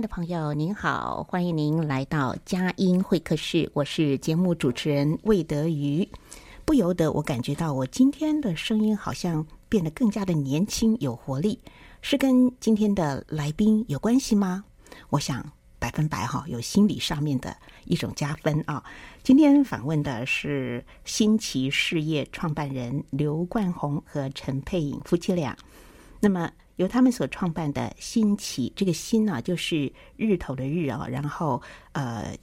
[0.00, 6.08] 的朋友，您好，欢迎您来到佳音会客室，我是节目主持人魏德瑜。
[6.64, 11.60] 不由得我感觉到，我今天的声音好像变得更加的年轻有活力，
[12.00, 14.64] 是跟今天的来宾有关系吗？
[15.10, 18.82] 我想百分百哈，有心理上面的一种加分啊。
[19.22, 25.54] 今天访问的是新奇事业创办人刘冠宏和陈佩颖夫妻俩，
[26.20, 26.50] 那么。
[26.80, 31.60] 由他们所创办的新奇，这个“新”呢，就是日头的“日”啊，然后
[31.92, 32.34] 呃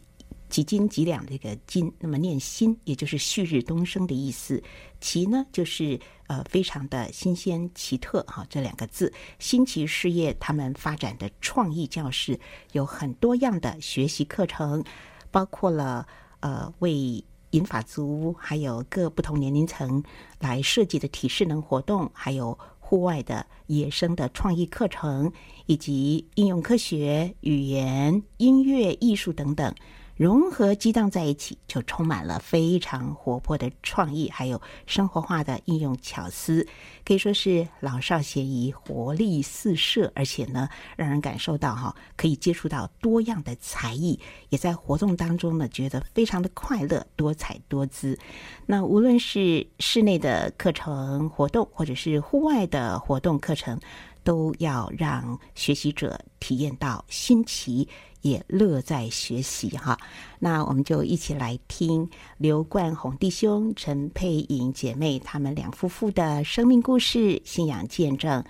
[0.48, 4.62] 几斤几两这个“斤”，那么念“新”，也就是旭日东升的意思。
[5.02, 9.12] 奇呢，就是呃非常的新鲜奇特哈，这两个字。
[9.40, 12.40] 新奇事业他们发展的创意教室
[12.74, 14.84] 有很多样的学习课程，
[15.32, 16.08] 包括了
[16.42, 20.04] 呃为银发族还有各不同年龄层
[20.40, 22.56] 来设计的体适能活动，还有。
[22.90, 25.30] 户外的野生的创意课程，
[25.66, 29.76] 以及应用科学、语言、音乐、艺术等等，
[30.18, 36.68] 融合激荡在一起，就充满了非常活泼的创意，还有生活化的应用巧思，
[37.06, 44.20] 可以说是老少咸宜，活力四射，而且呢，让人感受到哈，可以接触到多样的才艺，
[44.50, 48.18] 也在活动当中呢，觉得非常的快乐，多彩多姿。
[48.66, 53.80] 那无论是室内的课程活动，或者是户外的活动课程，
[54.28, 57.88] 都要让学习者体验到新奇，
[58.24, 59.98] 也乐在学习哈。
[60.40, 68.44] 那我们就一起来听刘冠宏弟兄、陈佩颖姐妹他们两夫妇的生命故事、信仰见证，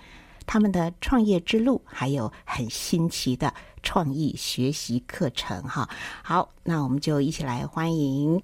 [0.48, 5.88] 他们的创业之路，还有很新奇的创意学习课程哈。
[6.24, 8.42] 好，那我们就一起来欢迎。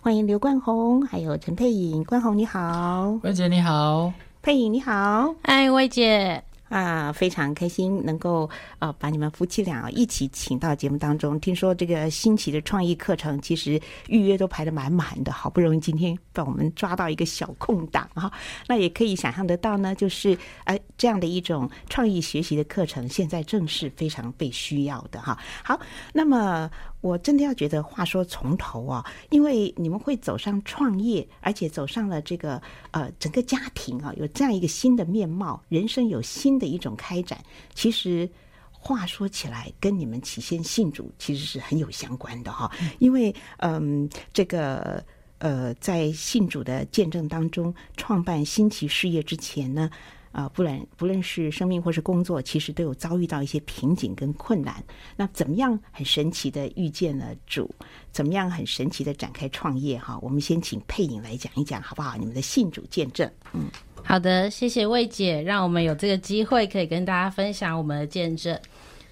[0.00, 2.02] 欢迎刘冠宏，还有陈佩颖。
[2.04, 4.10] 冠宏你好，魏姐你好，
[4.40, 6.42] 佩颖你好，嗨，魏姐。
[6.70, 8.48] 啊，非常开心能够
[8.78, 11.38] 呃把你们夫妻俩一起请到节目当中。
[11.40, 18.32] 听说这个新奇的创意课程，其实预约都排得满满的，好不容易今天被我们抓到一个小空档哈。
[18.68, 25.36] 那也可以想象得到呢，就是呃这样的一种创意学习的课程，现在正是非常被需要的哈。
[25.62, 25.78] 好，
[26.14, 26.70] 那么。
[27.00, 37.42] 我真的要觉得话说从头啊，因为你们会走上创业，而且走上了这个呃整个家庭啊，有这样一个新的面貌，人生有新的一种开展。
[37.74, 38.28] 其实
[38.70, 45.02] 话说起来，跟你们起先信主其实是很有相关的哈，因为嗯，这个
[45.38, 49.90] 呃在信主的见证当中，创办新奇事业之前呢。
[50.32, 54.82] 啊，不论不论是生命或是工作，其实都有遭遇到一些瓶颈跟困难。
[55.16, 57.68] 那怎么样很神奇的遇见了主？
[58.12, 59.98] 怎么样很神奇的展开创业？
[59.98, 62.16] 哈，我们先请佩颖来讲一讲，好不好？
[62.16, 63.28] 你们的信主见证。
[63.52, 63.66] 嗯，
[64.04, 68.56] 好的，谢谢魏姐，让我们有这个机会可以跟大家分享我们的见证。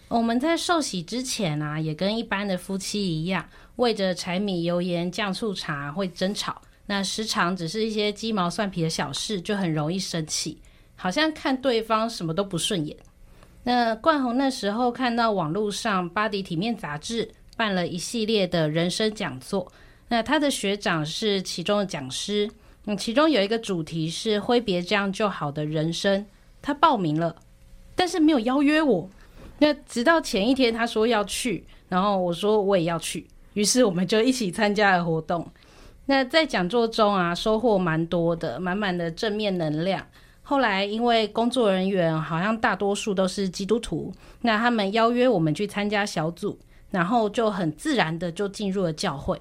[0.08, 3.44] 我们在受洗之前啊，也跟一般的夫妻一样，
[3.76, 6.62] 为着柴米油盐酱醋茶会争吵。
[6.86, 10.58] 那时常只是一些鸡毛蒜皮的小事，就很容易生气。
[11.00, 12.96] 好像看对方什么都不顺眼。
[13.62, 17.24] 那冠宏那时候看到网络上《巴迪体面杂志》
[17.56, 19.70] 办了一系列的人生讲座，
[20.08, 22.50] 那他的学长是其中的讲师，
[22.86, 26.26] 嗯，其中有一个主题是挥别这样就好的人生，
[26.60, 27.36] 他报名了，
[27.94, 29.08] 但是没有邀约我。
[29.58, 35.46] 那直到前一天他说要去，然后我说我也要去，于是我们就一起参加了活动。
[36.06, 40.04] 那在讲座中啊，收获蛮多的，满满的正面能量。
[40.48, 44.10] 后来因为工作人员好像大多数都是基督徒，
[44.40, 46.58] 那他们邀约我们去参加小组，
[46.90, 49.38] 然后就很自然的就进入了教会，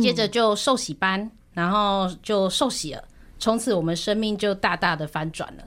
[0.00, 3.04] 接着就受洗班，然后就受洗了，
[3.38, 5.64] 从此我们生命就大大的翻转了。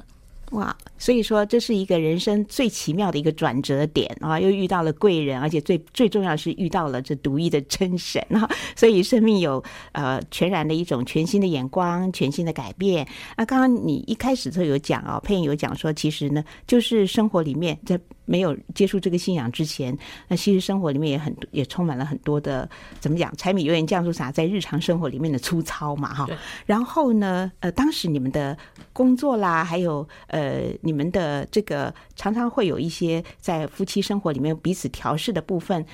[0.54, 4.40] 哇，所以说这是一个人生最奇妙的一个转折点啊！
[4.40, 8.48] 又遇到了贵人，而且最最重要是遇到了这独一的真神啊！
[8.78, 9.64] 所以生命有
[9.94, 13.08] 呃全然的一种全新的眼光，全新的改变。
[13.36, 18.00] 那刚刚你一开始就有讲啊，佩颖有讲说，其实呢，就是生活里面在。
[18.25, 19.98] 没有接触这个信仰之前，
[20.28, 23.36] 那其实生活里面也很也充满了很多的怎么讲？
[23.36, 26.28] 柴米油盐酱醋茶，在日常生活里面的粗糙嘛，哈。
[26.66, 28.58] 然后呢，呃，当时你们的
[28.94, 35.86] 工作啦，还有呃，你们的这个常常会有一些在夫妻生活里面彼此调试的部分，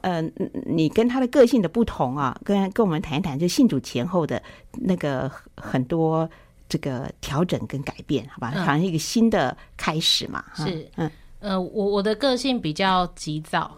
[0.00, 0.22] 呃，
[0.64, 4.42] 你跟他的个性的不同啊，跟跟我们谈一谈，就信主前后的
[4.72, 6.28] 那个很多
[6.68, 8.50] 这个调整跟改变，好吧？
[8.50, 11.10] 好像一个新的开始嘛，嗯、是嗯。
[11.46, 13.70] 呃，我我的个性比较急躁，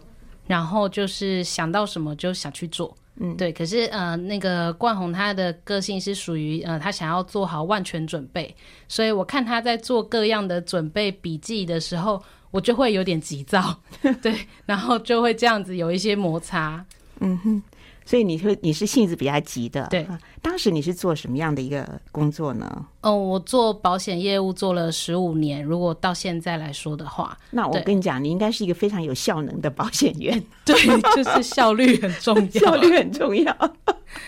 [0.46, 3.52] 然后就是想到什么就想去做，嗯，对。
[3.52, 8.56] 可是呃，那个冠宏他的个性是属于呃，他想要做好万全准备，
[8.88, 13.78] 所以我看他在做各样的准备笔记的时候，我就会有点急躁，
[14.22, 14.34] 对，
[14.64, 16.82] 然后就会这样子有一些摩擦，
[17.20, 17.62] 嗯哼。
[18.08, 20.08] 所以你说你是性子比较急的，对。
[20.40, 22.86] 当时你是做什么样的一个工作呢？
[23.02, 25.62] 哦，我做保险业务做了十五年。
[25.62, 30.42] 如果到现在来说的话，那我跟你讲，你应该是一个非常有效能的保险员。
[30.64, 30.74] 对，
[31.14, 33.54] 就是效率很重要， 效率很重要。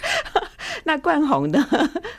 [0.85, 1.59] 那冠宏的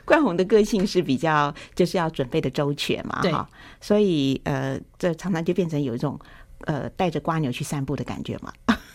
[0.04, 3.48] 冠宏的个性是比较就是要准备的周全嘛，哈。
[3.80, 6.20] 所以呃，这常常就变成有一种
[6.62, 8.52] 呃带着瓜牛去散步的感觉嘛。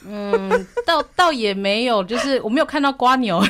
[0.08, 3.42] 嗯，倒 倒也没有，就是我没有看到瓜牛，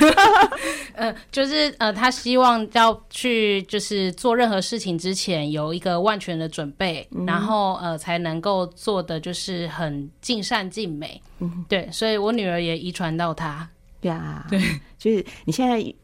[0.95, 13.69] 嗯， 就是呃，他希望要去就是做任何事情之前有一个万全的准备，嗯、然后呃才能够做的就是很尽善尽美，嗯，对，所以我女儿也遗传到他，
[14.01, 14.59] 对啊，对，
[14.99, 15.95] 就是你现在。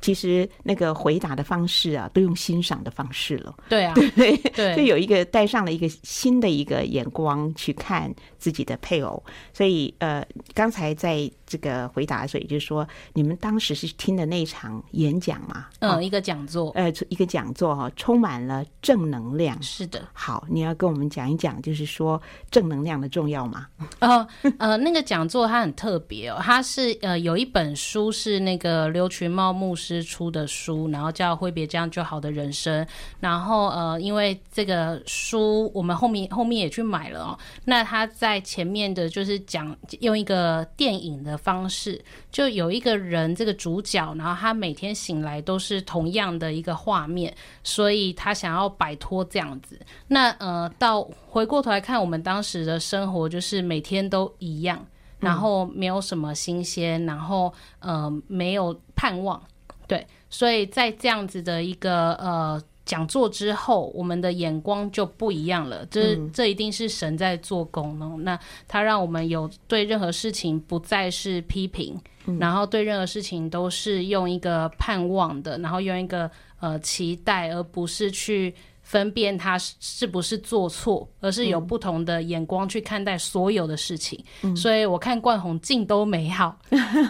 [0.00, 3.54] 其实那个回答的方式啊，都用欣赏的方式了。
[3.68, 9.22] 对啊，对对，就有一个带上了一个新的一个眼光去看自己的配偶。
[9.52, 15.66] 所以呃，刚才在这个回答的时候，也就是说，你们当时是听的那场演讲嘛？
[15.80, 19.60] 嗯，哦、一个讲座，呃，一个讲座哈，充满了正能量。
[19.60, 20.00] 是的。
[20.12, 23.66] 好，你要跟我们讲一讲，就是说正能量的重要吗？
[23.98, 24.24] 呃
[24.58, 29.74] 呃， 那个讲座它很特别哦，它是呃有一本书是那个刘群茂牧。
[29.80, 32.84] 师出的书，然后叫《挥别这样就好的人生》，
[33.18, 37.38] 然后呃，因为这个书我们后面后面也去买了哦。
[37.64, 47.34] 那他在前面的就是讲用一个电影的方式，就有一个人这个主角，然后他每天醒来都是同样的一个画面，
[47.64, 49.80] 所以他想要摆脱这样子。
[50.08, 54.86] 那呃，到回过头来看我们当时的生活，就是每天都一样，
[55.18, 59.42] 然后没有什么新鲜，然后呃没有盼望。
[59.86, 65.86] 对，所以在这样子的一个呃讲座之后，我们的眼光就不一样了。
[65.86, 68.16] 这、嗯、这一定是神在做工呢。
[68.22, 71.96] 那他让我们有对任何事情不再是批评，
[72.26, 84.20] 嗯、然后对任何事情都是用一个盼望的，然后用一个呃期待，而不是去分辨他是不是做错，而是有不同的眼光去看待所有的事情。
[84.42, 86.58] 嗯、所以我看冠宏尽都美好。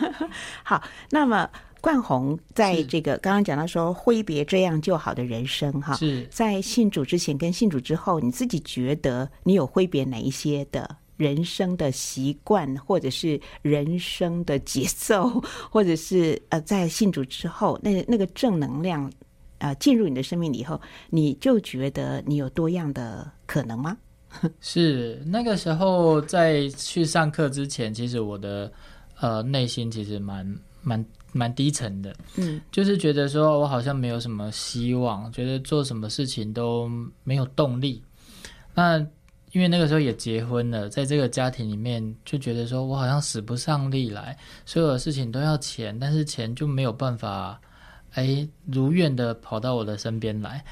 [0.62, 1.48] 好，那么。
[1.80, 19.10] 冠宏在这个刚刚讲到说挥别这样就好的人生哈，是在信主之前跟信主之后，你自己觉得你有挥别哪一些的人生的习惯，或者是人生的节奏，或者是呃，在信主之后，那那个正能量
[19.58, 23.96] 呃进入你的生命里以后，你就觉得你有多样的可能吗？
[24.60, 28.70] 是那个时候在去上课之前，其实我的
[29.18, 30.46] 呃内心其实蛮
[30.82, 31.04] 蛮。
[31.32, 36.90] 蛮低沉的，嗯，就是觉得说我好像没有什么希望，觉得做什么事情都
[37.24, 38.02] 没有动力。
[38.74, 38.98] 那
[39.52, 47.60] 因为那个时候也结婚了，在这个家庭里面就觉得说我好像使不上力来，所有的事情都要钱，但是钱就没有办法，
[48.12, 50.64] 哎，如愿的跑到我的身边来。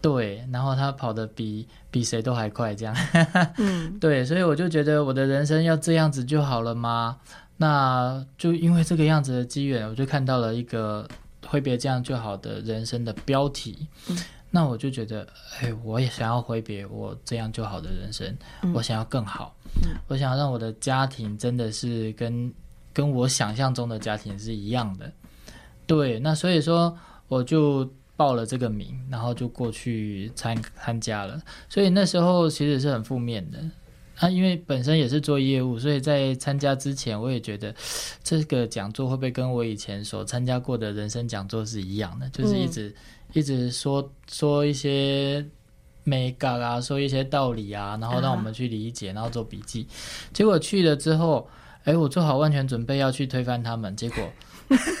[0.00, 2.96] 对，然后他跑得比比谁都还快，这样，
[3.58, 7.16] 嗯， 对，所以我就觉得我的人生要这样子就好了吗？
[7.62, 11.08] 那就因为这个样子的机缘，我就看到了一个
[11.46, 13.86] 挥别这样就好的人生的标题。
[14.08, 14.18] 嗯，
[14.50, 15.24] 那我就觉得，
[15.60, 19.54] 哎，我也想要挥别我这样就好的人生，嗯，我想要更好，
[19.84, 22.52] 嗯，我想要让我的家庭真的是跟
[22.92, 25.12] 跟我想象中的家庭是一样的。
[25.86, 31.40] 对，那所以说我就报了这个名，然后就过去参参加了。
[31.68, 33.58] 所以那时候其实是很负面的。
[34.22, 37.74] 啊，因为本身也是做业务，所以在参加之前，我也觉得
[38.22, 42.94] 这个讲座会不会跟我以前所参加过的人生讲座是一样的，就是一直、嗯、
[43.32, 45.44] 一直说说一些
[46.04, 49.88] 美感啊，说一些道理啊，然后让我们去理解，然后做笔记。
[50.32, 51.48] 结果去了之后，
[51.82, 54.32] 哎，我做好万全准备要去推翻他们，结果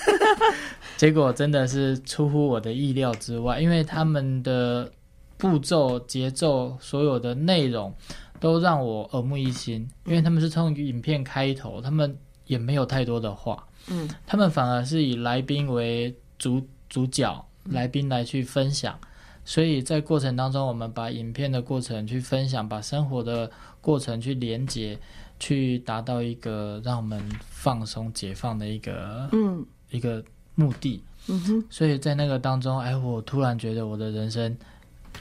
[0.98, 4.90] 结果真的是出乎我的意料之外，因为他们的
[5.36, 7.94] 步骤、节奏、所有的内容。
[8.42, 18.98] 都让我耳目一新，因为他们是从影片开头，他们也没有太多的话，嗯，他们反而是以来宾为主主角，来宾来去分享，
[19.44, 23.48] 所以在过程当中，我们把影片的过程去分享，把生活的
[23.80, 24.98] 过程去连接，
[25.38, 29.64] 去达到一个让我们放松解放的一个嗯。
[29.90, 30.24] 一个
[30.56, 34.56] 目的，嗯哼，所以在那个当中，哎，我突然觉得我的人生。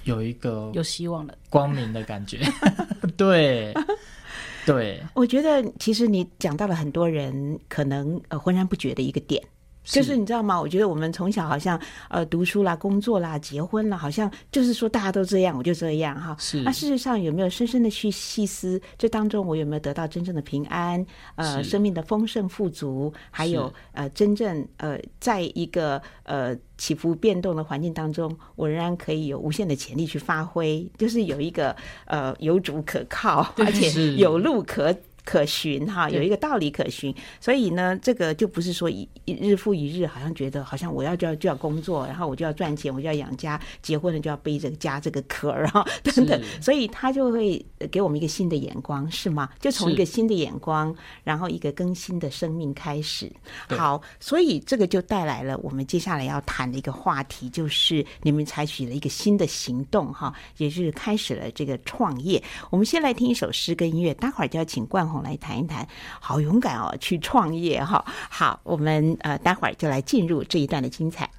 [0.06, 2.40] 有一个有希望的光明的感觉，
[3.22, 3.74] 对
[4.66, 9.44] 对，我觉得其实你讲到了很多人可能呃浑然不觉的一个点。
[9.84, 10.60] 就是你知道吗？
[10.60, 16.36] 我觉得我们从小好像呃读书啦、工作啦、结婚啦，好像就是说大家都这样，我就这样哈。
[16.40, 16.62] 是。
[16.62, 21.04] 那事实上有没有深深的去细思，这当中我有没有得到真正的平安？
[21.36, 34.96] 呃，生命的丰盛富足，还有呃真正呃在一个呃起伏变动的环境当中，我仍然可以有无限的潜力去发挥，就是有一个呃有主可靠，而且有路可。
[35.24, 49.50] 可循哈，有一个道理可循，所以呢，这个就不是说一一日复一日，好像觉得好像我要就要就要工作，然后我就要赚钱，我就要养家，结婚了就要背这个家这个壳儿哈 等等，所以他就会给我们一个新的眼光，是吗？
[49.60, 53.32] 就从一个新的眼光，然后一个更新的生命开始。
[53.70, 62.42] 好，所以这个就带来了我们接下来要谈的一个话题，就是你们采取了一个新的行动哈，也就是开始了这个创业。
[62.70, 65.86] 我们先来听一首诗跟音乐，待会儿就要请冠来谈一谈，
[66.20, 68.06] 好勇敢哦，去创业哈。
[68.30, 71.30] 好，我们呃，待会儿就来进入这一段的精彩。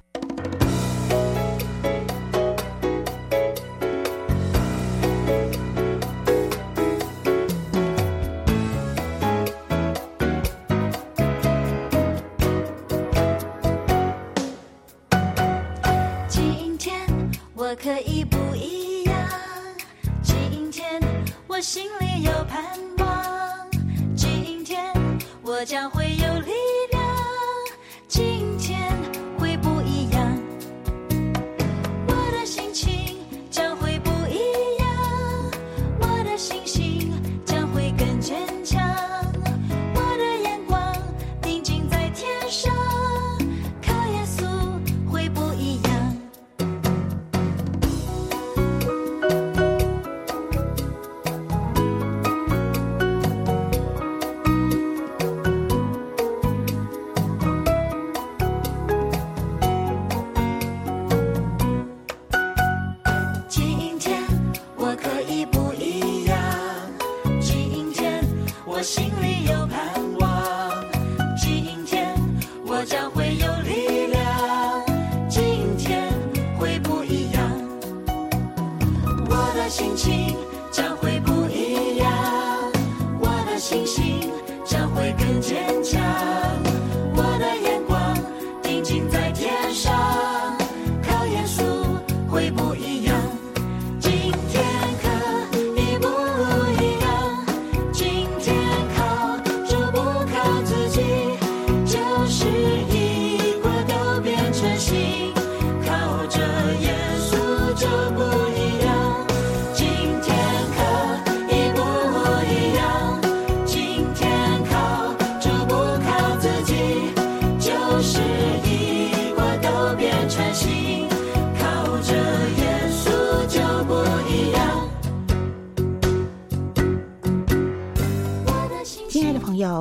[16.27, 17.07] 今天
[17.55, 18.82] 我可以不一
[25.63, 26.02] 我将会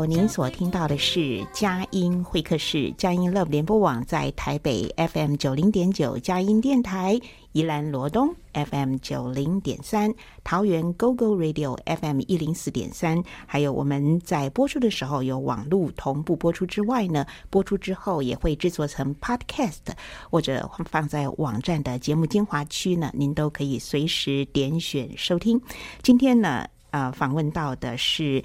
[0.06, 7.20] 您所听到的是佳音会客室，佳音 Love 联播网在台北 FM 九零点九，佳音电台
[7.52, 19.92] 宜兰罗东 FM 九零点三，桃园 GO GO Radio FM 一零四点三，还有我们在播出的时候有网络同步播出之外呢，播出之后也会制作成 Podcast
[20.30, 25.60] 或者放在网站的节目精华区呢，您都可以随时点选收听。
[26.02, 28.42] 今天呢，呃，访问到的是。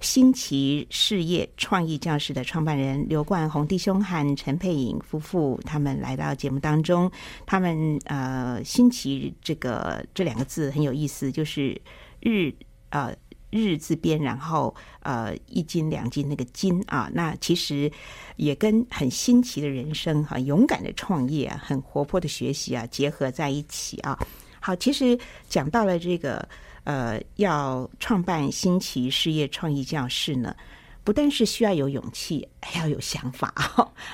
[0.00, 7.10] 新奇事业创意教室的创办人刘冠宏弟兄和陈佩颖夫妇，他们来到节目当中。
[7.44, 11.80] 他们呃，新奇这个这两个字很有意思，就是
[12.20, 12.54] 日
[12.90, 13.12] 呃
[13.50, 17.90] 日字边，然后呃一斤两斤那个斤啊，那其实
[18.36, 24.16] 也跟很新奇的人生、很勇敢的创业、很活泼的学习啊结合在一起啊。
[24.60, 26.48] 好，其实讲到了这个。
[26.88, 30.56] 呃，要创办新奇事业创意教室呢，
[31.04, 33.52] 不但是需要有勇气，还要有想法，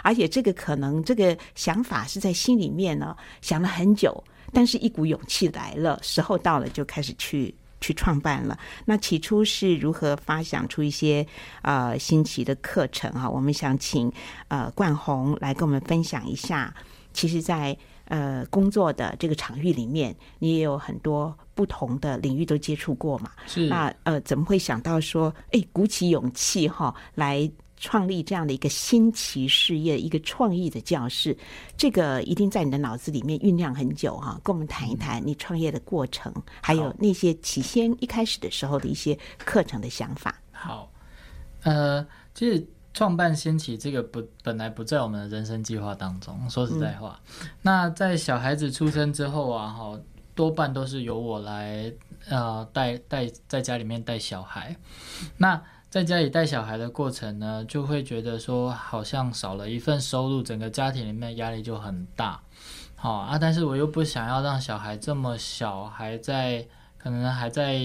[0.03, 4.13] 而且这个可能这个想法是在心里面呢想了很久，
[4.53, 8.59] 但是一股勇气来了，时候到了就开始去去创办了。
[8.85, 11.25] 那起初是如何发想出一些
[11.63, 13.31] 呃新奇的课程啊？
[13.31, 14.13] 我们想请
[14.49, 16.75] 呃冠宏来跟我们分享一下。
[17.13, 21.37] 其实，在呃工作的这个场域里面，你也有很多。
[21.57, 23.31] 不同的领域都接触过嘛？
[23.47, 31.39] 是那呃，怎么会想到说，哎，鼓起勇气哈，来创立这样的一个新奇事业，一个创意的教室？
[31.77, 34.37] 这个一定在你的脑子里面酝酿很久哈。
[34.43, 40.35] 跟我们谈一谈你创业的过程，嗯、还有那些起先一开始的时候的一些课程的想法。
[40.51, 40.91] 好，
[41.63, 46.49] 呃，其实创办新奇这个不本来不在我们的人生计划当中。
[46.49, 50.01] 说实在话，嗯、那在小孩子出生之后啊，哈。
[50.37, 51.93] 多半都是由我来，
[52.29, 54.75] 呃，带带在家里面带小孩。
[55.37, 62.43] 那在家里带小孩的过程呢，就会觉得说好像少了一份收入，整个家庭里面压力就很大。
[62.97, 66.67] 好啊，但是我又不想要让小孩这么小，还在
[66.99, 67.79] 可能还在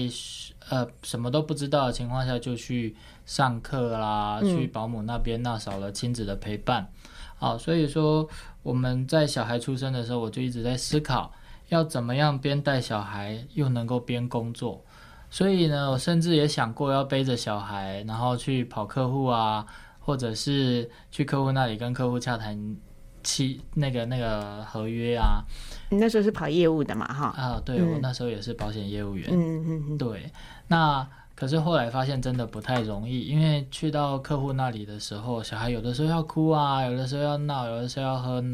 [0.70, 2.96] 呃什么都不知道的情况下就去
[3.26, 6.90] 上课啦，去保姆那边，那少了亲子的陪伴。
[7.36, 8.26] 好，所以说
[8.62, 11.30] 我们在小孩出生的时候，我就一直在思考。
[11.68, 14.84] 要怎么样边带小孩又能够边工作？
[15.30, 19.64] 所以呢，我甚至也想过要背着小孩，然后去跑客户啊，
[20.00, 22.76] 或者是去客户那里跟客户洽谈
[23.22, 25.42] 期那个那个合约啊。
[25.90, 27.06] 你那时候是跑业务的嘛？
[27.06, 29.28] 哈啊，对，我那时候也是保险业务员。
[29.30, 30.30] 嗯嗯嗯，对。
[30.68, 38.44] 那可是后来发现真的不太容易，因为去到客户那里的时候，小孩有的时候要哭啊，有的时候要闹，有的时候要喝。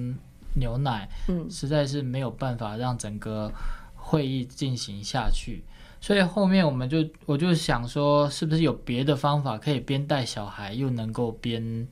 [0.58, 3.52] 牛奶，嗯，实在是没有办法让整个
[3.94, 5.62] 会议进行下去，
[6.00, 11.86] 所以后面我们就我就想说，是不是有别的方法可以边带小孩又能够边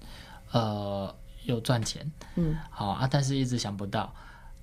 [0.52, 4.12] 呃有赚钱，嗯，好啊，但是一直想不到，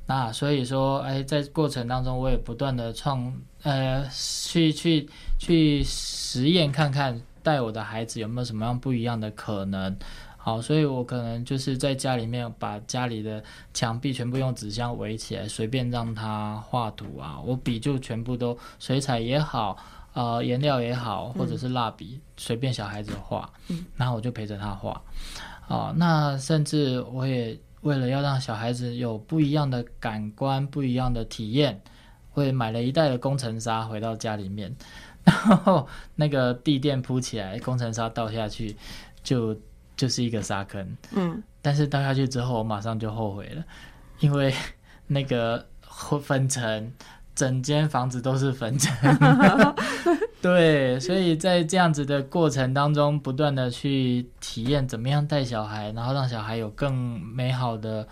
[0.05, 5.07] 那所以说，哎，在过程当中我也不断的创呃去去
[5.39, 9.97] 去实验看看带我的孩子有没有什么样不一样的可能。
[10.43, 13.43] 好，所以我可能就是在家里面把家里的
[13.75, 17.39] 墙壁全部用纸箱围起来，随便让他画图啊。
[17.45, 19.77] 我笔就全部都水彩也好，
[20.13, 23.47] 呃，颜料也好，或者是蜡笔，随便小孩子画。
[23.67, 24.99] 嗯，然后我就陪着他画。
[25.67, 31.81] 啊，那甚至我也为了要让小孩子有不一样的感官、不一样的体验，
[32.33, 34.75] 我也买了一袋的工程沙回到家里面，
[35.23, 38.75] 然后那个地垫铺起来，工程沙倒下去
[39.23, 39.57] 就。
[39.97, 43.63] 就是一个沙坑，嗯，但是倒下去之后，我马上就后悔了，
[44.19, 44.51] 因为
[45.05, 45.63] 那个
[46.23, 46.91] 粉尘，
[47.35, 48.93] 整间房子都是粉尘，
[50.41, 58.07] 对，所以在这样子的过程当中，不断的去体验怎么样带小孩，然后让小孩有更美好的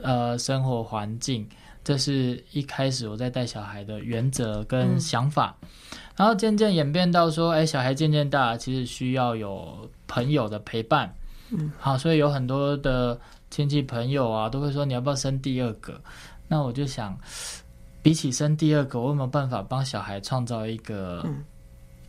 [0.00, 1.48] 呃生活环境，
[1.82, 5.68] 这是一开始我在带小孩的原则跟想法，嗯、
[6.16, 11.12] 然后渐渐演变到说，哎，小孩渐渐大，其实需要有朋友的陪伴。
[11.50, 13.18] 嗯，好，所以有很多的
[13.50, 16.00] 亲戚朋友啊，都会说你要不要生第二个？
[16.46, 17.16] 那我就想，
[18.02, 21.26] 比起生第二个，我有没有办法帮小孩创造一个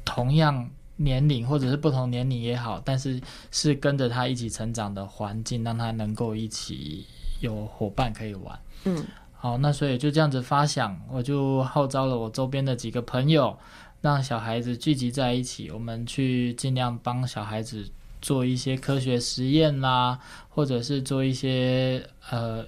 [0.04, 3.20] 同样年龄或者是不同年龄也好，但是
[3.52, 7.06] 是跟着他一起成长的环境，让他能够一起
[7.40, 8.60] 有伙伴可以玩。
[8.86, 13.58] 嗯，好，那所以就这样子发想，我就号召了我周边的几个朋友，
[14.02, 17.90] 让小孩子聚集在一起，我们去尽量帮小孩子。
[18.22, 22.64] 做一些科学实验啦，或者是做一些呃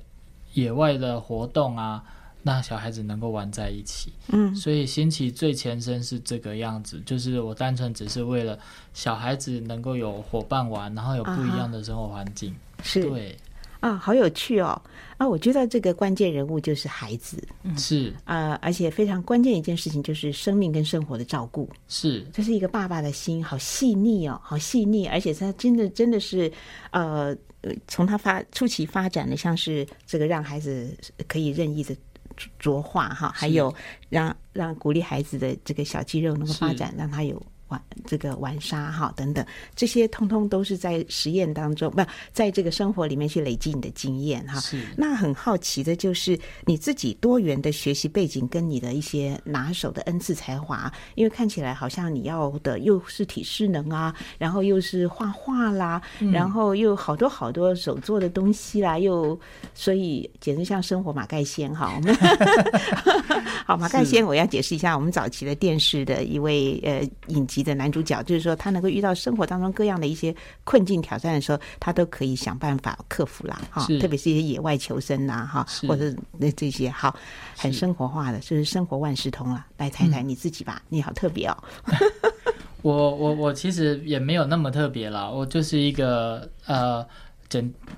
[0.54, 2.04] 野外的活动啊，
[2.44, 4.14] 让小孩子能够玩在一起。
[4.28, 8.58] 嗯，所以新奇最前身是这个样子，就是我单纯只是为了
[8.94, 12.54] 小孩子能够有伙伴玩，然后有不一样的生活环境。
[12.84, 13.10] 是、uh-huh.
[13.10, 13.38] 对。
[13.80, 14.82] 啊，好有趣哦！
[15.18, 26.50] 啊，我觉得这个关键人物就是孩子，是啊，而且非常关键一件事情就是生命跟生活的照顾，是，这是一个爸爸的心，好细腻哦，好细腻，而且他真的真的是，
[26.92, 27.36] 呃，
[27.86, 31.94] 从他发初期发展的，像是这个让孩子可以任意的
[32.60, 33.74] 着画哈，还有
[34.10, 37.42] 让让鼓励孩子的这个小肌肉能够发展，让他有。
[37.74, 44.60] 玩这个玩沙哈等等，这些通通都是在实验当中，不在这个生活里面去累积你的经验哈。
[44.60, 44.80] 是。
[44.96, 59.40] 那很好奇的就是你自己多元的学习背景跟你的一些拿手的恩赐才华，因为看起来好像你要的又是体适能啊，然后又是画画啦，嗯、然后又好多好多手做的东西啦，又
[59.74, 61.92] 所以简直像生活马盖先哈。
[61.96, 62.16] 我 们
[63.66, 73.88] 好马盖先，我要解释一下，我们早期的电视的一位呃影集的男主角，就是说他能够遇到生活当中各样的一些困境挑战的时候，他都可以想办法克服啦哈。
[74.00, 77.16] 特别是一些野外求生呐哈，或者那这些好
[77.56, 79.66] 很生活化的，就是生活万事通了。
[79.78, 81.58] 来谈谈你自己吧，嗯、你好特别哦。
[82.82, 87.06] 我我我其实也没有那么特别啦，我就是一个呃。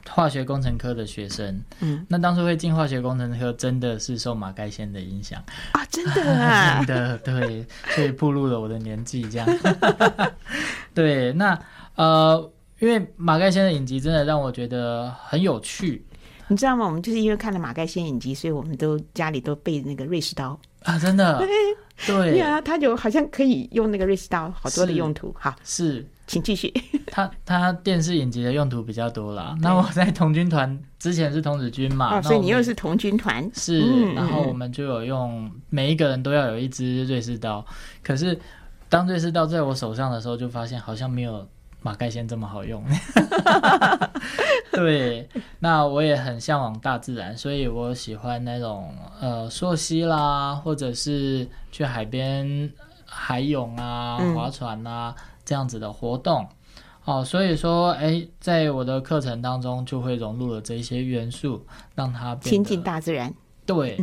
[0.10, 5.44] 化学工程科的学生，嗯，那当初会进化学工程科，真的是受马盖先的影响。
[5.74, 9.48] 啊，真的啊， 真的对，所以步入了我的年纪，这样，
[10.94, 11.60] 对，那
[11.96, 16.04] 呃，因为马盖先的影集真的让我觉得很有趣，
[16.48, 16.86] 你知道吗？
[16.86, 20.60] 我们就是因为看了马盖先影集，所以我们都家里都备那个瑞士刀。
[20.84, 21.40] 啊，真的，
[22.06, 22.40] 对，对。
[22.42, 26.06] 啊，他就好像可以用那个瑞士刀，好多的用途，哈是。
[26.28, 26.74] 请继续。
[27.08, 29.56] 他他电视影集的用途比较多啦。
[29.62, 33.50] 那我在童军团之前是童子军嘛，哦，所以你又是童军团。
[33.54, 37.66] 是，然后我们就有用，每一个人都要有一支瑞士刀。
[38.04, 38.38] 可是
[38.90, 41.48] 当瑞士刀在我手上的时候，就发现好像没有
[41.82, 42.84] 马盖先这么好用。
[44.74, 52.70] 对，那我也很向往大自然，所以我喜欢那种呃溯溪啦，或者是去海边
[53.06, 55.16] 海泳啊、划船啊。
[55.16, 56.46] 嗯这样子的活动，
[57.06, 63.34] 哦，所以说，哎，在我的课程当中就会融入了这一些元素，让它亲近大自然。
[63.66, 63.98] 对，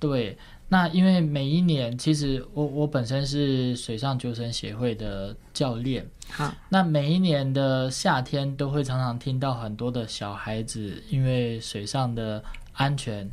[0.00, 0.36] 对。
[0.70, 12.42] 那因为每一年，其实我我本身是水上救生协会的教练，好，那每一年的夏天都会常常听到很多的小孩子因为水上的
[12.74, 13.30] 安全。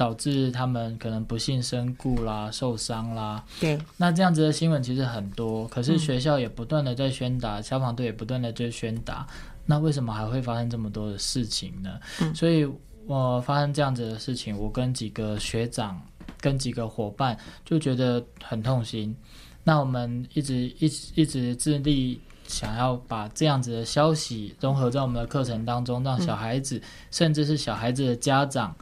[0.00, 3.44] 导致他们可能不幸身故啦、受伤啦。
[3.60, 9.26] 对，那这样子的新闻其实很多，可是学校也不断的在宣达，嗯、消防队也不断的在宣达。
[9.66, 12.00] 那为什么还会发生这么多的事情呢？
[12.22, 12.66] 嗯、所以
[13.06, 16.00] 我发生这样子的事情，我跟几个学长、
[16.40, 19.14] 跟几个伙伴就觉得很痛心。
[19.62, 28.74] 那我们一直一直一直致力想要把这样子的消息融合在我们的课程当中，让小孩子，嗯、甚至是小孩子的家长。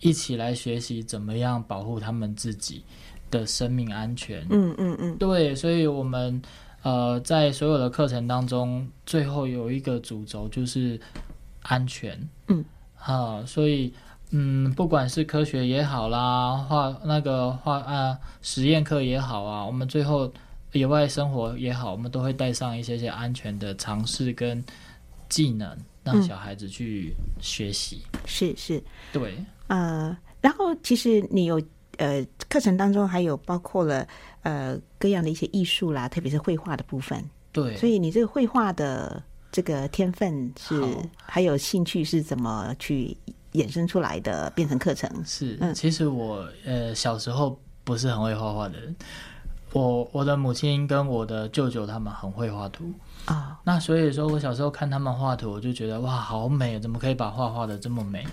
[0.00, 2.82] 一起来学习怎么样保护他们自己
[3.30, 4.44] 的生命安全。
[4.50, 6.40] 嗯嗯嗯，对，所以我们
[6.82, 10.98] 呃在所有的课程当中，最后有一个主轴就是
[11.62, 12.18] 安全。
[12.48, 12.64] 嗯，
[12.98, 13.92] 啊，所以
[14.30, 20.32] 嗯，不管是科学也好啦，化那个化啊实验课也好啊，我们最后
[20.72, 24.64] 野外生活也好，我们都会带上一些些安全的尝试跟
[25.28, 28.02] 技能，让小孩子去学习。
[28.12, 28.82] 嗯、是是，
[29.12, 29.34] 对。
[29.70, 31.62] 呃，然后其实你有
[31.98, 34.04] 呃课程当中还有包括了
[34.42, 37.24] 呃各样的一些艺术啦，特别是绘画的部分。
[37.52, 40.82] 对，所以你这个绘画的这个天分是
[41.22, 43.16] 还有兴趣是怎么去
[43.52, 45.08] 衍生出来的，变成课程？
[45.24, 48.96] 是，嗯，其实我呃小时候不是很会画画的人，
[49.72, 52.92] 我我的母亲跟我的舅舅他们很会画图。
[53.26, 58.26] 啊，那所以说我小时候看他们画图，我就觉得哇，好美，怎么可以把画画的这么美？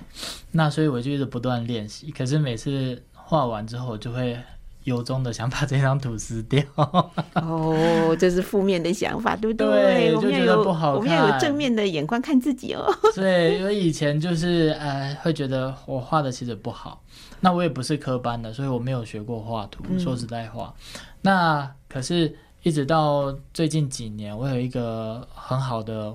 [0.52, 2.10] 那所以我就一直不断练习。
[2.12, 4.39] 可是每次画完之后，我就会
[4.86, 6.63] 由衷的想把这张图撕掉。
[7.36, 9.67] 哦，这是负面的想法，对不对？
[9.67, 10.95] 对，我就觉得不好看。
[10.95, 12.91] 我们要有正面的眼光看自己哦。
[13.13, 17.04] 对，因为以前就是呃，会觉得我画的其实不好。
[17.41, 19.84] 那我也不是科班的，所以我没有学过画图。
[20.00, 22.36] 说实在话，嗯、那可是。
[22.63, 26.13] 一直到最近几年，我有一个很好的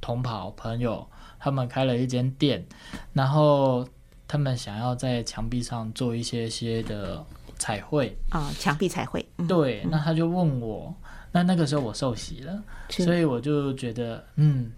[0.00, 1.04] 同跑朋友，
[1.40, 2.64] 他们开了一间店，
[3.12, 3.86] 然后
[4.28, 7.24] 他们想要在墙壁上做一些些的
[7.58, 9.26] 彩绘啊，墙壁彩绘。
[9.38, 10.94] 嗯、对，那他就问我，
[11.32, 14.70] 那那个时候我受洗了，所以我就觉得，嗯，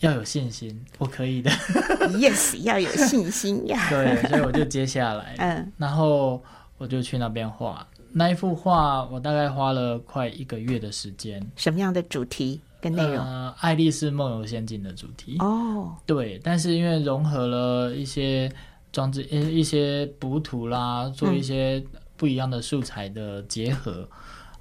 [0.00, 1.50] 要有信心，我可以的。
[2.20, 3.84] Yes，要有信心呀。
[3.90, 6.40] 对，所以我就接下来， 嗯，然后
[6.78, 7.84] 我就去那边画。
[8.18, 11.46] 那一幅画，我大概花了快一个月的时间。
[11.54, 13.18] 什么样的主题跟内容？
[13.18, 15.36] 呃，《爱丽丝梦游仙境》的主题。
[15.40, 18.50] 哦，对，但是因为融合了一些
[18.90, 21.84] 装置，一一些补图啦，做一些
[22.16, 24.08] 不一样的素材的结合，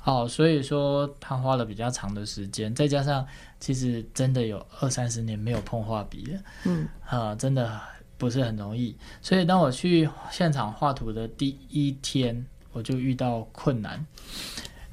[0.05, 3.25] 嗯哦，所以说他花了比较长的时间，再加上
[3.61, 7.79] 其实真的有二三十年没有碰画笔了，嗯，啊、呃，真的
[8.17, 8.97] 不是很容易。
[9.21, 12.45] 所以当我去现场画图的第一天。
[12.75, 14.05] 我就遇到困难，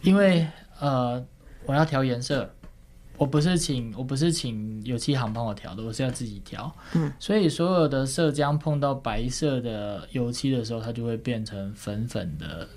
[0.03, 0.47] 因为
[0.79, 1.21] 呃，
[1.66, 2.49] 我要调颜色，
[3.16, 6.73] 我不是请我不是请油漆行帮我调的，我是要自己调。
[6.95, 12.68] 嗯，所以所有的色浆碰到白色的油漆的时候，它就会变成粉粉的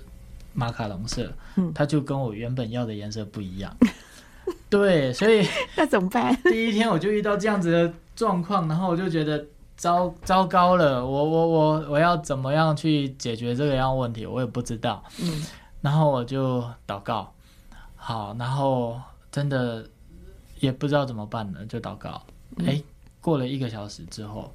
[0.52, 1.32] 马卡龙色。
[1.54, 3.76] 嗯，它就跟我原本要的颜色不一样。
[4.68, 6.36] 对，所以那怎么办？
[6.50, 15.04] 第一天我就遇到这样子的状况，然后我就觉得糟糟糕了，我我我我要怎么样去解决这个样问题，我也不知道。
[15.20, 15.42] 嗯，
[15.82, 17.32] 然后我就祷告，
[17.94, 18.98] 好，然后
[19.30, 19.86] 真的
[20.60, 22.10] 也不知道怎么办了，就祷告。
[22.60, 22.82] 哎、嗯，
[23.20, 24.50] 过了一个小时之后，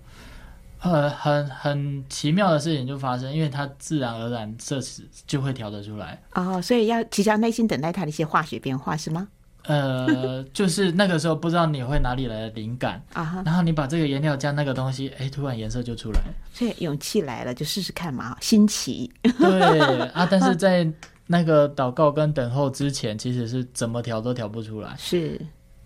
[0.79, 6.21] 呃，很很奇妙的事情就发生，因为它自然而然色词就会调得出来。
[6.33, 9.27] 哦，所以要其实要耐心等待它的一些化学变化，是吗？
[9.65, 16.19] 呃，就是那个时候不知道你会哪里来的灵感 啊，然后你把这个颜料加那个东西，哎，突然颜色就出来。
[16.21, 19.11] 了，所以勇气来了，就试试看嘛，新奇。
[19.21, 20.91] 对啊，但是在
[21.27, 25.39] 那个祷告跟等候之前，其实是怎么调都调不出来，是，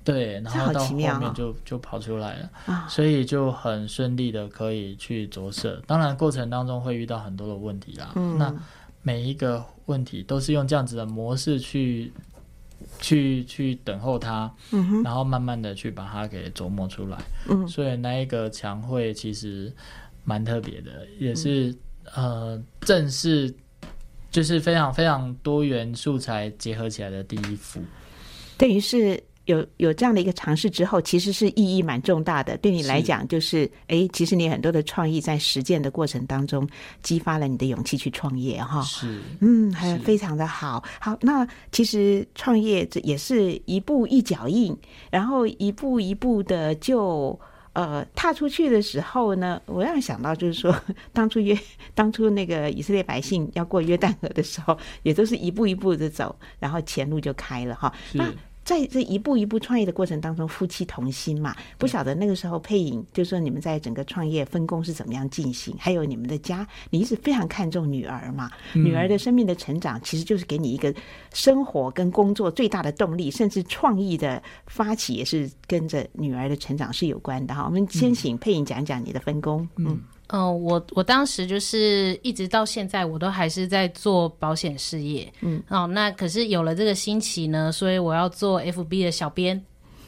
[0.05, 2.49] 对，然后到后面就、哦、就跑出来了。
[2.67, 5.81] 啊，所以就很顺利的可以去着色。
[5.85, 8.55] 当然过程当中会遇到很多的问题啦，嗯、那
[9.01, 12.13] 每一个问题都是用这样子的模式去。
[12.99, 17.17] 去去等候他，嗯，然后慢慢的去把它给琢磨出来。
[17.49, 19.73] 嗯，所以那一个墙绘其实
[20.23, 21.69] 蛮特别的，也是、
[22.15, 23.53] 嗯、呃正式
[24.31, 27.81] 就是非常非常多元素材结合起来的第一幅，
[28.58, 29.21] 等于是。
[29.45, 32.58] 有有这样的一个尝试之后，其实是意义蛮重大的。
[32.58, 36.67] 对你来讲，就是哎，其实你很多的创意在实践的过程当中，
[37.01, 38.81] 激发了你的勇气去创业，哈。
[38.81, 40.84] 是，嗯，还非常的好。
[40.99, 44.75] 好，那其实创业这也是一步一脚印，
[45.12, 47.39] 然后一步一步的就
[47.73, 50.75] 呃踏出去的时候呢，我让想到就是说，
[51.13, 51.55] 当初约
[51.93, 57.93] 当初那个以色列百姓要过约旦河的时候，也都是一步一步的走，然后前路就开了哈。
[58.13, 58.34] 那
[58.65, 70.93] 在这一步一步创业的过程当中，夫妻同心嘛，不晓得那个时候配影，就是说你们在整个创业分工是怎么样进行，还有你们的家，你一直非常看重女儿嘛，女儿的生命的成长，其实就是给你一个
[71.32, 77.65] 生活跟工作最大的动力，甚至创意的发起也是跟着女儿的成长是有关的哈。
[77.65, 79.86] 我们先请配影讲讲你的分工，嗯。
[79.89, 85.31] 嗯、呃，我我当时就是一直到现在，我都还是在做保险事业。
[85.41, 89.55] 嗯，哦，那可是有了这个新奇呢，所以我要做 FB 的小编，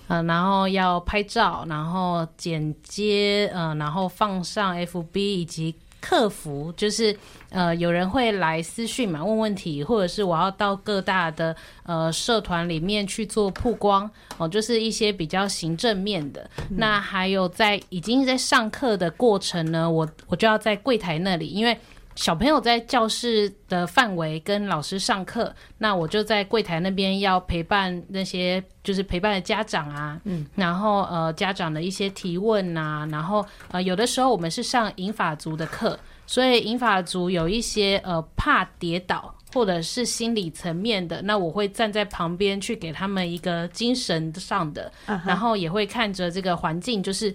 [0.08, 5.76] 嗯、呃，然后要拍照，然后剪接，嗯、呃，然后放上 FB 以及。
[6.08, 7.14] 客服就是
[7.50, 16.50] 呃，有人会来私讯嘛，问问题，或者是我要到各大的呃社团里面去做曝光哦，就是一些比较行政面的。
[16.70, 21.78] 嗯、那还有在已经在上课的过程呢，我我就要在柜台那里，因为
[22.18, 45.20] 小朋友在教室的范围跟老师上课，那我就在柜台那边要陪伴那些就是陪伴的家长啊，嗯，然后呃家长的一些提问啊，然后呃有的时候我们是上银发族的课，所以银发族有一些呃怕跌倒或者是心理层面的，那我会站在旁边去给他们一个精神上的，uh-huh.
[45.28, 47.32] 然后也会看着这个环境就是。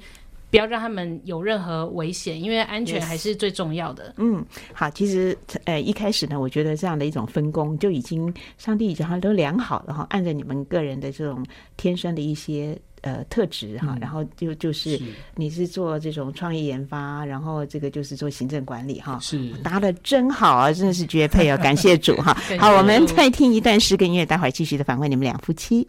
[0.53, 4.11] 不要让他们有任何危险，因为安全还是最重要的。
[4.11, 4.15] Yes.
[4.19, 11.43] 嗯，好，其实呃一开始呢，我觉得这样的一种分工就已经上帝已经都量好了哈，按照你们个人的这种
[11.79, 15.01] 天生的一些呃特质哈、嗯，然后就就是
[15.37, 22.37] 你是做这种创意研发，然后这个就是做行政管理哈，是答的真好啊，真的是绝配哦，感谢主哈。
[22.61, 25.89] 好，我们再听一段诗歌音乐，待会儿继续的访问你们两夫妻。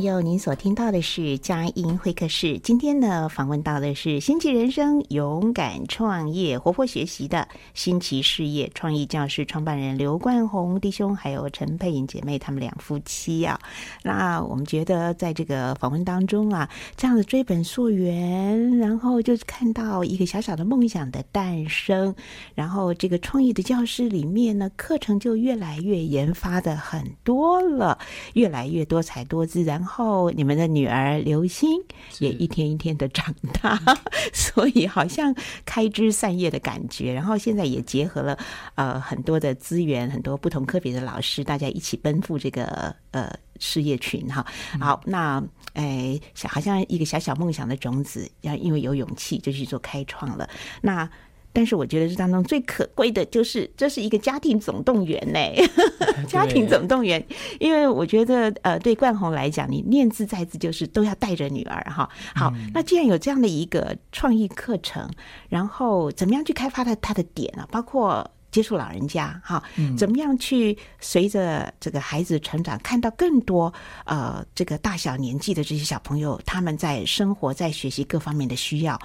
[0.00, 2.58] 朋友，您所听到的是佳音会客室。
[2.60, 13.60] 今天呢，访问到的是新奇人生、勇敢创业、活泼学习的新奇事业创意教室创办人刘冠宏弟兄，还有陈佩颖姐妹，他们两夫妻啊。
[14.02, 22.14] 那我们觉得，在这个访问当中啊，这样子追本溯源，然后就是看到一个小小的梦想的诞生，
[22.54, 27.98] 然后这个创意的教室里面呢，课程就越来越研发的很多了，
[28.32, 29.62] 越来越多彩多姿。
[29.62, 29.89] 然后
[30.34, 31.70] 你们的女儿刘星
[32.18, 33.80] 也一天一天的长大，
[34.32, 37.12] 所以好像开枝散叶的感觉。
[37.12, 38.38] 然后现在也结合了
[38.74, 44.44] 呃很多的资源，很多不同科别的老师，大家一起奔赴这个呃事业群哈。
[44.80, 45.42] 好，那
[45.74, 50.48] 哎，好像一个小小梦想的种子，要因为有勇气就去做开创了。
[50.82, 51.08] 那
[51.52, 55.40] 但是我觉得这当中最可贵的就是，这是一个家庭总动员呢。
[56.28, 57.24] 家庭总动员，
[57.58, 62.08] 因为我觉得呃，对冠宏来讲，你念字在字就是都要带着女儿哈。
[62.34, 65.10] 好，那既然有这样的一个创意课程，
[65.48, 67.66] 然后怎么样去开发它它的点啊？
[67.70, 68.30] 包括。
[68.50, 69.62] 接触老人家，哈，
[69.96, 73.72] 怎么样去随着这个孩子成长，看到更多
[74.04, 78.98] 呃这个大小年纪的这些小朋友，他们在生活、在学习各方面的需要。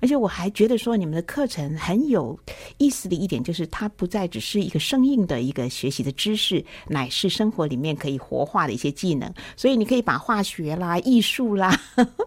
[0.00, 2.38] 而且我还觉得说，你们的课程很有
[2.78, 9.32] 意思的一点，就是它不再只是一个生硬的一个学习的知识，乃是生活里面可以活化的一些技能。
[9.56, 11.76] 所以你可以把化学啦、艺术啦，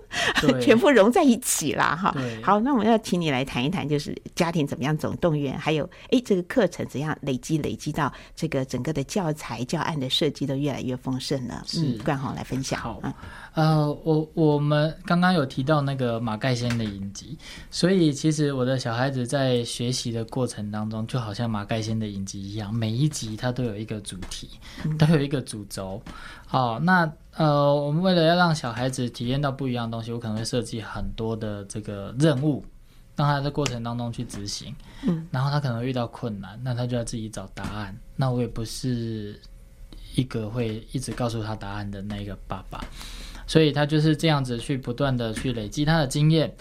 [0.62, 2.14] 全部融在一起啦，哈。
[2.44, 6.65] 好，那我们要请你来谈一谈，就是家庭怎么样总动员，还有哎这个课。
[6.66, 11.64] 课程怎样累积累积到这个整个的教材教案的设计都越来越丰盛了？
[11.68, 12.80] 是嗯，冠宏来分享。
[12.80, 13.00] 好，
[13.54, 17.38] 呃，我我们刚刚有提到那个马盖先的影集，
[17.70, 24.50] 所以其实我的小孩子在学习的过程当中，就好像马盖先的影集一样，每一集它都有一个主题，
[24.98, 26.02] 都有一个主轴。
[26.48, 32.66] 好，那呃，我们为了要让小孩子体验到不一样的东西，我可能会设计很多的这个任务。
[33.16, 34.76] 让他在过程当中去执行，
[35.08, 37.98] 嗯，然后他可能会遇到困难，那他就要自己找答案。
[38.18, 39.40] 那我也不是
[40.16, 42.84] 一个会一直告诉他答案的那个爸爸，
[43.48, 46.54] 所以他就是这样子去不断的去累积他的经验。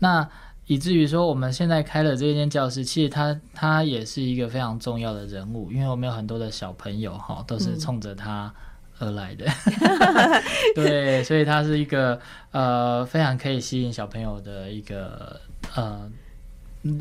[0.00, 0.28] 那
[0.66, 8.52] 以至于说，我们现在开了这间教室，其实他他也是一个非常重要的人物，因为我们有很多的小朋友哈，都是冲着他
[8.98, 10.42] 而来的， 嗯、
[10.74, 15.40] 对，所以他是一个呃非常可以吸引小朋友的一个。
[15.74, 16.10] 呃，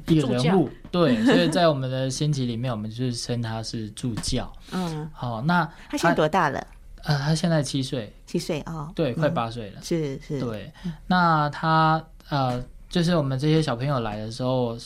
[0.07, 4.51] 一个人物，对，所以 在我们的星级里面，我们就是称他是助教。
[4.71, 6.65] 嗯，好，那他现在多大了？
[7.03, 9.79] 呃，他现在七岁，七岁哦，对，快八岁了。
[9.79, 10.71] 嗯、是是，对。
[11.07, 14.77] 那他呃，就是我们这些小朋友来的时候，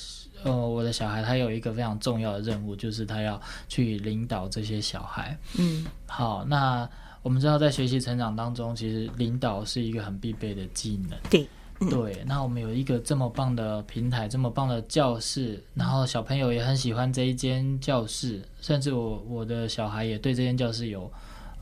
[0.44, 5.38] 呃，我的小孩他有一个非常重要的任务，就是他要去领导这些小孩。
[5.60, 6.88] 嗯，好，那
[7.22, 11.20] 我们知道在学习成长当中，其实领导是一个很必备的技能。
[11.30, 11.46] 对。
[11.78, 21.12] 对，那我们有一个这么棒的平台，这么棒的教室，然后小朋友也很喜欢这一间教室，甚至我我的小孩也对这间教室有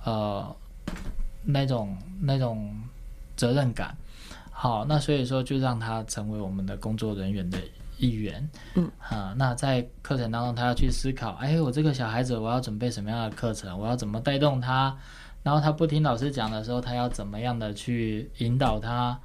[0.04, 0.56] 呃
[1.44, 2.72] 那种那种
[3.36, 3.98] 责任感。
[4.52, 7.58] 好，那所以说就让他成为我们的工作人员的
[7.98, 8.48] 一员。
[8.76, 14.96] 嗯，啊，那在课程当中，他要去思考，哎，我这个小孩子我要准备什么样的课程，我要怎么带动他，
[15.42, 19.20] 然后他不听老师讲的时候，他要怎么样的去引导他。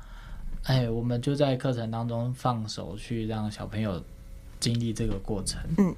[0.65, 4.03] 哎，我们就在课程当中放手去让小朋友
[4.61, 5.61] 经历这个过程。
[5.79, 5.95] 嗯，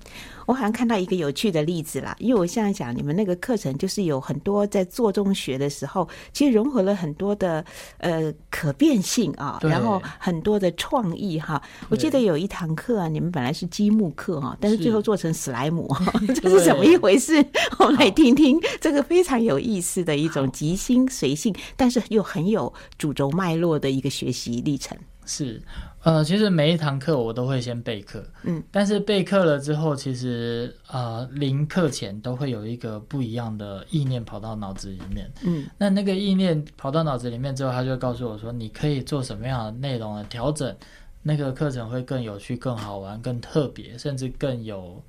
[0.46, 7.64] 我好像看到一个有趣的例子啦，因为我现在想你们那个课程就是有很多在做中学的时候，其实融合了很多的
[7.98, 11.60] 呃可变性啊，然后很多的创意哈。
[11.88, 15.88] 我记得有一堂课啊，你们本来是积木课哈，但是最后做成史莱姆，
[16.34, 17.44] 这是怎么一回事？
[17.78, 24.96] 我们来听听这个非常有意思的一种即兴随性，但是又很有主轴脉络的一个学习历程。
[25.30, 25.62] 是，
[26.02, 40.74] 呃，其实每一堂课我都会先备课，嗯，但是备课了之后，其实呃，临课前都会有一个不一样的意念跑到脑子里面，嗯，那那个意念跑到脑子里面之后，他就告诉我说，你可以做什么样的内容的调整，
[41.22, 45.00] 那个课程会更有趣、更好玩、更特别，甚至更有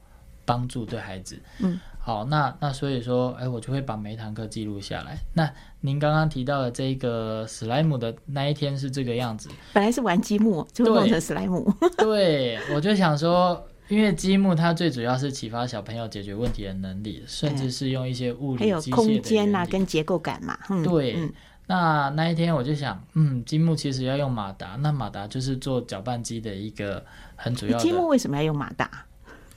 [0.46, 1.80] 帮助对孩子，嗯。
[2.04, 5.16] 好，那那所以说，哎，我就会把每一堂课记录下来。
[5.36, 5.48] 那
[5.82, 11.72] 您刚刚提到的这个史莱姆的那一天是这个样子，本来是玩积木，就弄成史莱姆。
[11.98, 20.58] 对，我就想说，因为积木它最主要是启发小朋友解决问题的能力，甚至是用一些物理、还有空间啊，跟结构感嘛。
[20.72, 21.32] 嗯、对、嗯，
[21.68, 27.84] 那那一天我就想，嗯，积木其实要用马达，那马达就是做搅拌机的一个很主要的。
[27.84, 29.06] 积木为什么要用马达？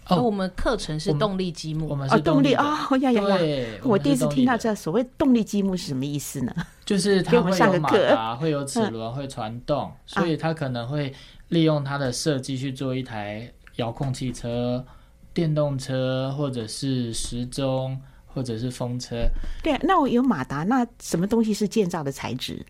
[0.09, 3.39] 哦，我们课程是动力积木，我们是动力哦，呀呀呀！
[3.83, 6.55] 我，第一次听到这所谓动力积木是什么意思呢？
[6.85, 11.13] 就是它会有马达， 会有齿轮，会传动，嗯，所以它可能会
[11.49, 14.85] 利用它的设计去做一台遥控汽车、
[15.33, 19.17] 电动车，或者是时钟，或者是风车。
[19.63, 22.65] 对啊，那我有马达，那什么东西是建造的材质？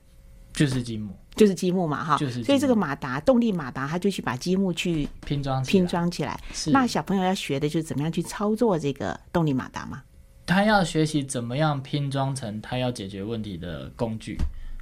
[0.55, 1.14] 就是积木。
[1.34, 6.40] 就是积木嘛，哈，就是，所以这个马达动力马达，他就去把积木去拼装拼装起来。
[6.66, 10.00] 那小朋友要学的就是怎么样去操作这个动力马达嘛？
[10.46, 14.36] 他要学习怎么样拼装成他要解决问题的工具。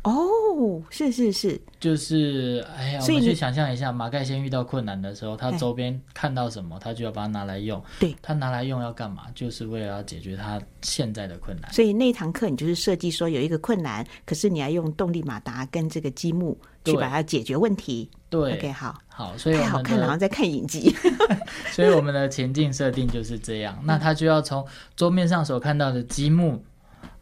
[0.04, 7.80] 哦，是是是，就是哎呀，我们去想象一下，马盖先遇到困难的时候，他周边看到什么，他就要把它拿来用。
[8.00, 9.26] 对，他拿来用要干嘛？
[9.32, 11.72] 就是为了要解决他现在的困难。
[11.72, 18.10] 所以那堂课你就是设计说有一个困难，可是你要用动力马达跟这个积木去把它解决问题。
[18.28, 20.92] 对，OK，好，好，所以太好看了，好像在看影集。
[21.70, 26.60] 所以我们的前进设定就是这样，那他就要从桌面上所看到的积木。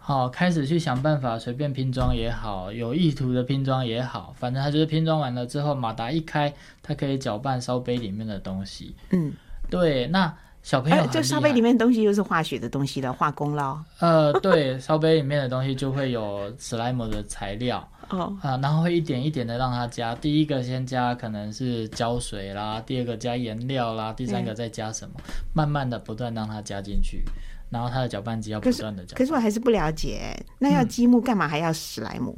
[0.03, 8.97] 好，开始去想办法，随便拼装也好，有意图的拼装也好，反正它就是拼装完了之后，马达一开，它可以搅拌烧杯里面的东西。
[9.11, 9.33] 嗯，
[9.69, 10.07] 对。
[10.07, 13.85] 那小朋友，就烧杯里面的东西又是化学的东西了，化工了。
[14.01, 17.87] 呃，对，烧杯里面的东西就会有史莱姆的材料。
[18.09, 18.37] 哦。
[18.43, 27.23] 啊，然后会一点一点的让它加，第一个先加可能是胶水啦，第二个加颜料啦，第三个再加什么，嗯、慢慢的不断让它加进去。
[27.71, 32.37] 然后它的搅拌机要不断的搅，可是我还是不了解，那要积木干嘛还要史莱姆？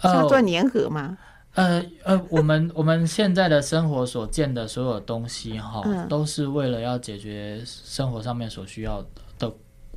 [0.00, 1.16] 是要做粘合吗？
[1.54, 9.04] 呃呃，我们我们现在的生活所见的所有东西哈、嗯，都是为了要解决生活上面所需要
[9.38, 9.52] 的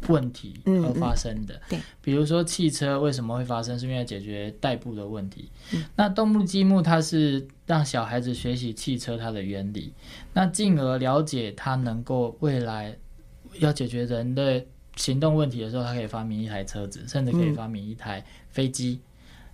[0.07, 1.55] 问题而发生的。
[1.55, 5.49] 嗯嗯、对，比如说汽车为什么会发生，是因为解决代步的问题。
[5.73, 9.93] 嗯、那动物积木它是让小孩子学习汽车它的原理，
[10.33, 12.95] 那进而了解它能够未来。
[13.59, 14.63] 要解决人的
[14.95, 18.99] 行动问题的时候，他可以发明一台车子，甚至可以发明一台飞机。
[19.01, 19.05] 嗯、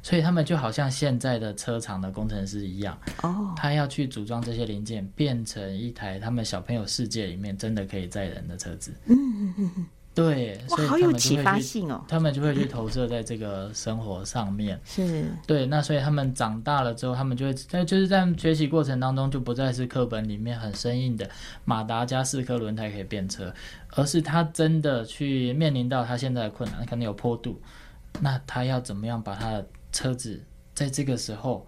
[0.02, 8.94] 所以他们就好像现在的车厂的工程师一样，哦，他要去组装这些零件，变成一台他们小朋友世界里面真的可以载人的车子。
[9.06, 9.16] 嗯
[9.58, 9.86] 嗯嗯。
[10.14, 14.78] 对，所以他们就会去，好有启发性哦，他们就会去投射在这个生活上面。
[14.84, 21.30] 是，对，那所以他们长大了之后，他们就会在就是在学习过程当中，就不再是课本里面很生硬的
[21.64, 23.54] 马达加四颗轮胎可以变车，
[23.92, 27.62] 而是他真的去面临到他现在的困难，可能有坡度，
[28.20, 30.44] 那他要怎么样把他的车子
[30.74, 31.66] 在这个时候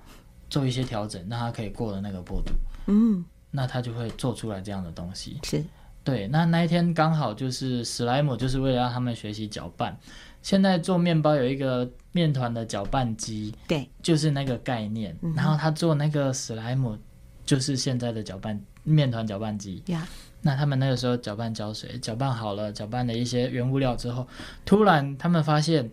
[0.49, 2.51] 做一些调整，让他可以过了那个坡度。
[2.87, 5.39] 嗯，那他就会做出来这样的东西。
[5.43, 5.63] 是。
[6.03, 9.97] 对，那那一天刚好就是史莱姆，就是为了让他们学习搅拌。
[10.41, 15.17] 现在做面包有一个面团的搅拌机，对，就是那个概念。
[15.21, 16.97] 嗯、然后他做那个史莱姆，
[17.45, 19.81] 就是现在的搅拌面团搅拌机。
[19.85, 20.05] 呀，
[20.41, 24.27] 那他们那个时候搅拌胶水，搅拌好了，搅拌了一些原物料之后，
[24.65, 25.89] 突然他们发现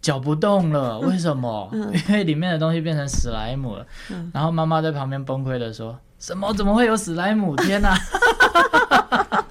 [0.00, 1.68] 搅不动了，为什么？
[1.72, 3.86] 嗯、因为里面的东西变成史莱姆了。
[4.10, 6.52] 嗯、然后妈妈在旁边崩溃的说：“什么？
[6.52, 7.54] 怎么会有史莱姆？
[7.54, 7.96] 天哪！”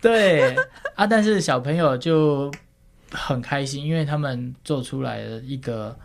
[0.00, 0.56] 对
[0.94, 2.50] 啊，但是小朋友就
[3.10, 5.98] 很开心，因为他们做出来的一个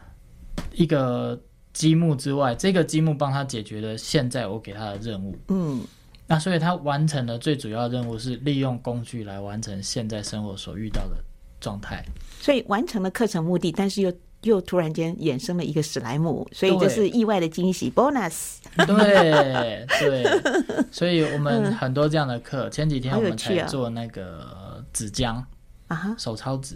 [0.73, 1.39] 一个
[1.73, 5.35] 积木之外，这个积木帮他解决了现在我给他的任务。
[5.47, 5.81] 嗯，
[6.27, 11.15] 那所以他完成的最主要任务是利用工具来完成现在生活所遇到的
[11.59, 12.03] 状态。
[12.39, 14.13] 所以完成了课程目的，但是又。
[14.45, 18.57] 又突然间衍生了一个史莱姆，所以这是意外的惊喜，bonus。
[18.75, 25.43] 对对，所以我们很多这样的课，前几天我们才做那个纸浆
[25.87, 26.75] 啊，手抄纸，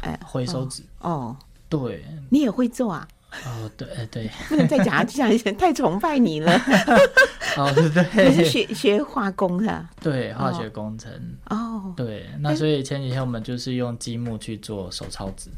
[0.00, 0.82] 哎，回收纸。
[1.00, 1.36] 哦，
[1.68, 3.06] 对，你也会做啊？
[3.44, 6.52] 哦，对对，不能再讲下去，这样太崇拜你了。
[7.58, 8.04] 哦，对。
[8.04, 11.12] 对，你是学学化工的，对，化学工程。
[11.50, 15.50] 哦，对，那所以前几天我们就是用积木去做手抄纸。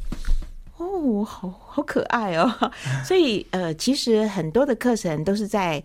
[0.79, 2.51] 哦，好好可爱哦。
[3.05, 5.83] 所以呃，其实很多的课程都是在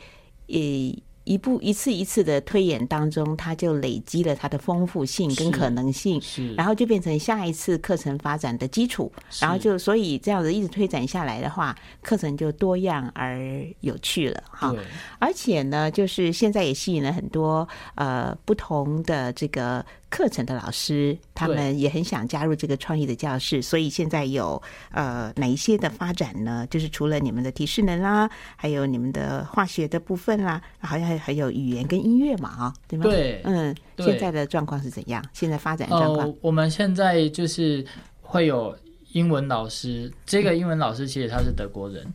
[0.48, 1.04] 呃。
[1.26, 13.40] 一步一次一次的推演当中，它就累积了它的丰富性跟可能性，是，然后就变成下一次课程发展的基础，然后就所以这样子一直推展下来的话，课程就多样而
[13.80, 14.76] 有趣了哈。
[15.18, 17.66] 而且呢，就是现在也吸引了很多
[17.96, 19.86] 呃不同的这个。
[20.14, 24.62] 课程的老师，他们也很想加入这个创意的教室，所以现在有
[24.92, 26.68] 呃哪一些的发展呢？
[26.70, 33.06] 就是除了你们的提示能啦，还有你们的化学的部分啦，好像还还有语言跟音乐嘛，啊，对吗？
[33.06, 35.26] 对，嗯，现在的状况是怎样？
[35.34, 36.28] 现在发展状况？
[36.28, 37.84] 呃，我们现在就是
[38.22, 38.78] 会有
[39.14, 42.06] 英文老师，这个英文老师其实他是德国人，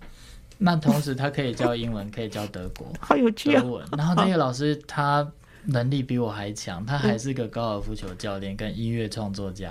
[0.56, 3.64] 那同时他可以教英文，可以教德国， 好有趣啊。
[3.96, 5.28] 然后那个老师他。
[5.64, 9.68] 能力比我还强，他还是个高尔夫球教练跟音乐创作家，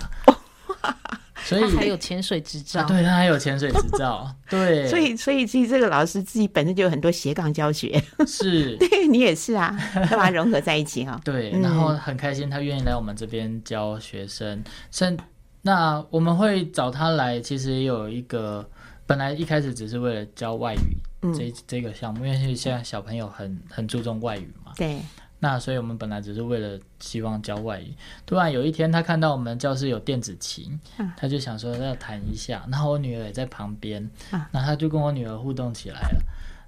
[1.44, 2.80] 所以他还有潜水执照。
[2.80, 9.76] 啊、对，他还有潜水执照， 对，所以所以其实这个老师自己本身就有很多斜杠教学，是， 对你也是啊，
[10.10, 11.20] 要把它融合在一起哈。
[11.24, 15.16] 对，然后很开心他愿意来我们这边教学生，甚
[15.62, 18.68] 那我们会找他来，其实也有一个
[19.06, 24.98] 本来一开始只是为了教外语、嗯、这这个项目，因为现在小朋友很很注重外语嘛，对。
[25.40, 27.94] 那所以，我们本来只是为了希望教外语。
[28.26, 30.78] 突然有一天，他看到我们教室有电子琴，
[31.16, 32.64] 他就想说要弹一下。
[32.70, 36.20] 然后我女儿也在旁边，然后他就跟我女儿互动起来了。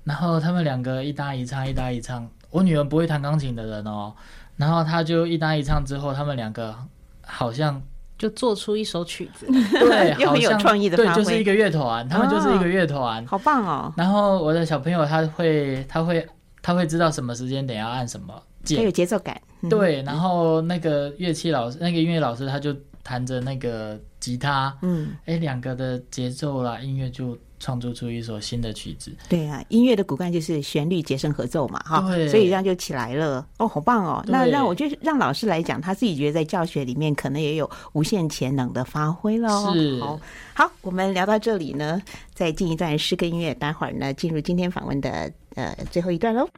[0.05, 2.29] 然后他们两个一搭一唱，一搭一唱。
[2.51, 4.15] 我女儿不会弹钢琴的人哦，
[4.57, 6.75] 然后他就一搭一唱之后，他们两个
[7.23, 7.81] 好像
[8.19, 13.93] 就做出一首曲子， 对，又很有创意的对，就是一个乐团，他们就是一个乐团，好棒哦。
[13.97, 16.27] 然后我的小朋友他会，他会，
[16.63, 18.43] 他会知道什么时间点要按什么。
[18.69, 20.03] 很有节奏感，对。
[20.03, 29.13] 然后那个乐器老师，那个音乐老师，他就弹着那个吉他，嗯，哎，两个的节奏啦，音乐就创作出一首新的曲子。
[29.29, 33.47] 对啊，音乐的骨干就是旋律节声合奏嘛，哈，所以这样就起来了。
[33.59, 34.25] 哦，好棒哦！
[34.27, 39.73] 那让我就让老师来讲，他自己觉得在教学里面可能也有无限潜能的发挥喽。
[39.75, 40.21] 是，好，
[40.55, 42.01] 好，我们聊到这里呢，
[42.35, 46.49] 再进一段诗歌音乐，待会儿呢进入今天访问的呃最后一段喽。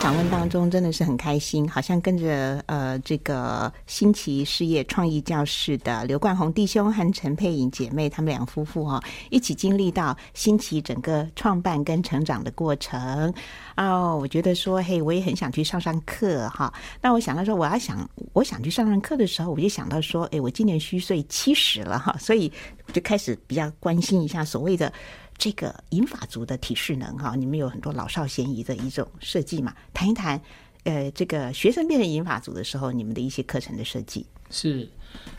[0.00, 13.32] 访问当中真的是很开心，好像跟着呃这个新奇事业创意教室的刘冠宏弟兄和陈佩颖姐妹他们两夫妇哈、一起经历到新奇整个创办跟成长的过程
[13.76, 14.16] 哦。
[14.16, 16.72] 我觉得说嘿，我也很想去上上课哈。
[17.02, 22.50] 那我想到说我要想我想去上上课的时候，我就想到说，哎，我今年虚岁七十了哈，所以
[22.92, 24.90] 就开始比较关心一下所谓的。
[25.38, 29.72] 这个银发族的体适能哈，你们有很多老少咸宜的一种设计嘛？
[29.94, 30.38] 谈一谈，
[30.82, 34.26] 呃这个学生变成银发族的时候，你们的一些课程的设计。
[34.50, 34.88] 是，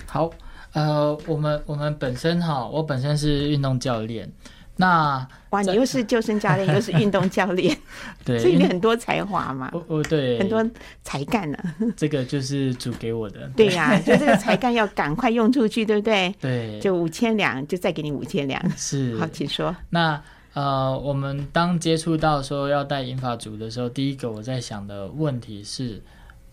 [0.06, 0.32] 好，
[0.72, 4.32] 呃，我们我们本身哈，我本身是运动教练。
[4.82, 7.78] 那哇，你又是救生教练， 又是运动教练，
[8.24, 9.70] 对，所以你很多才华嘛。
[9.74, 10.66] 哦哦，对，很多
[11.04, 11.58] 才干呢。
[11.98, 13.46] 这个就是主给我的。
[13.58, 16.34] 对呀、啊，就这个才干要赶快用出去，对不对？
[16.40, 18.62] 对，就五千两，就再给你五千两。
[18.78, 19.76] 是，好，请说。
[19.90, 20.22] 那
[20.54, 26.02] 呃，我们当接触到说要带银发族的时候，第一个我在想的问题是，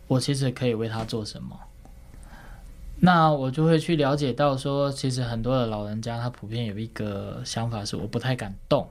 [0.09, 1.57] 我其实可以为他做什么？
[2.99, 8.89] 那我就会去了解到说，其实很多的老人家他普遍有一个想法是，我不太敢动，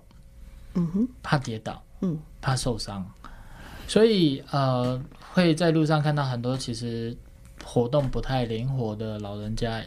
[0.75, 3.05] 嗯哼，怕跌倒，嗯，怕受伤，
[3.87, 5.01] 所以呃，
[5.33, 7.15] 会在路上看到很多其实
[7.63, 9.81] 活动不太灵活的老人家。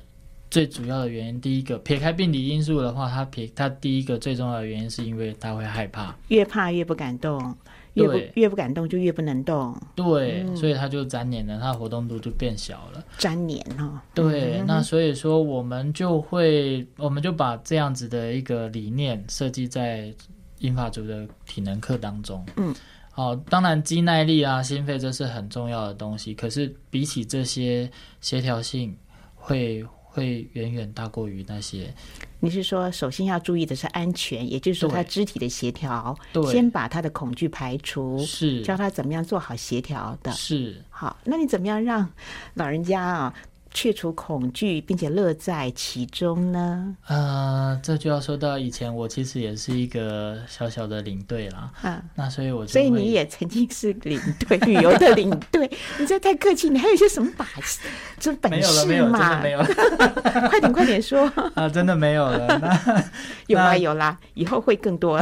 [0.50, 7.54] 最主要的原因，第一个撇开病理因素的话，他撇他第一个最重要的原因是因为他会害怕，越怕越不敢动。
[7.94, 9.76] 越不越不敢动，就越不能动。
[9.94, 13.04] 对，嗯、所以它就粘黏了，它活动度就变小了。
[13.18, 14.00] 粘黏哦。
[14.14, 20.12] 对，嗯、那所以说我们就会，我们就把这样子的一个理念设计在
[20.58, 22.44] 英法族的体能课当中。
[22.56, 22.74] 嗯，
[23.10, 28.96] 好，当然肌耐力啊、心肺这是很重要的东西，可是比起这些协调性
[29.34, 29.84] 会。
[30.10, 31.94] 会远远大过于那些。
[32.40, 36.16] 你是说，首先要注意的是安全，也就是说他肢体的协调，
[36.50, 40.30] 先把他的恐惧排除，是教他怎么样做好协调的。
[40.32, 42.08] 是，好，那你怎么样让
[42.54, 43.34] 老人家啊？
[43.78, 46.96] 去除恐惧，并且乐在其中呢？
[47.06, 51.70] 呃，这就要说到以前，我其实也是一个小小的领队啦。
[51.82, 55.70] 啊，那所以我所以你也曾经是领队，旅游的领队。
[55.96, 57.78] 你这太客气，你还有些什么把戏？
[58.18, 60.08] 这本事没有了，没有，真的没有
[60.40, 60.48] 了。
[60.48, 61.68] 快点，快点说 啊！
[61.68, 62.58] 真的没有了。
[62.58, 63.04] 那
[63.46, 65.20] 有啦，有啦，以后会更多。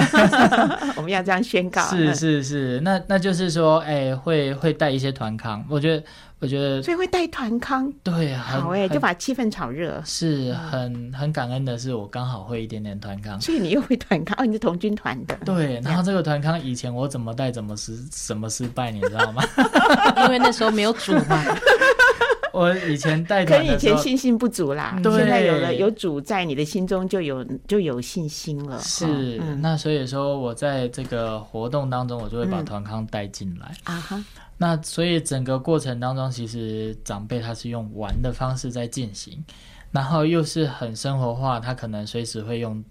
[0.97, 1.83] 我们要这样宣告。
[1.89, 6.03] 是是是，那那就是说，哎，会会带一些团康，我觉得。
[6.39, 10.03] 我觉得，所以会带团康，对，好哎，就把气氛炒热。
[10.05, 15.35] 是很很感恩的是，我刚好会一点点团康，所以你又会团康，哦，你是童军团的。
[15.47, 19.43] 对，然后这个团康以前我怎么带怎么失 怎么失败，你知道吗？
[20.25, 21.43] 因为那时候没有主嘛。
[22.53, 28.79] 我以前带团，可以以前信心不足啦，对，现在有了有主在你的心中，就有就有信心了。
[28.81, 29.07] 是，
[29.43, 34.25] 嗯，那所以说我在这个活动当中，我就会把团康带进来啊哈。
[34.59, 39.45] 那所以整个过程当中，其实长辈他是用玩的方式在进行，
[39.91, 42.83] 然后又是很生活化，他可能随时会用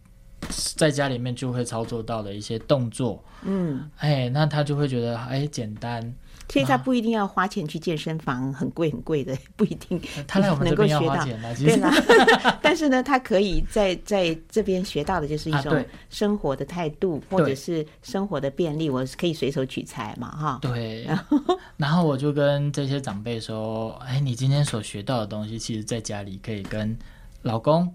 [0.76, 6.13] 在家里面就会操作到的一些动作，嗯，哎，那他就会觉得哎简单。
[6.48, 10.00] 其实他不一定要花钱去健身房，很贵很贵的 不一定。
[10.28, 11.91] 他来我们这边要花钱了，对啦。
[12.62, 20.60] 但是呢，他可以在在这边学到的就是一种生活的态度，或者是生活的便利，我是可以随手取材嘛，哈。
[20.62, 21.08] 对。
[21.78, 26.98] 然后我就跟这些长辈说：“哎，你今天所学到的东西，其实在家里可以跟
[27.41, 27.93] 老公、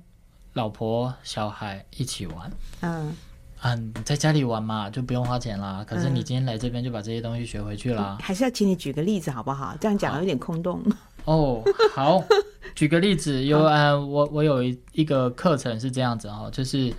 [0.52, 2.50] 老婆、小孩一起玩。”
[2.82, 3.16] 嗯。
[3.62, 5.84] 嗯，在家里玩嘛，就不用花钱啦。
[5.86, 8.16] 可是你今天来这边，就把这些东西学回去啦。
[8.18, 9.76] 嗯，还是要请你举个例子好不好？
[9.80, 10.82] 这样讲有点空洞。
[11.24, 11.62] 哦，
[11.94, 12.22] 好，
[12.74, 16.92] 举个例子，有呃，我我有一一个课程是这样子哦，就是，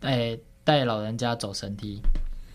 [0.00, 2.00] 哎，带老人家走神梯。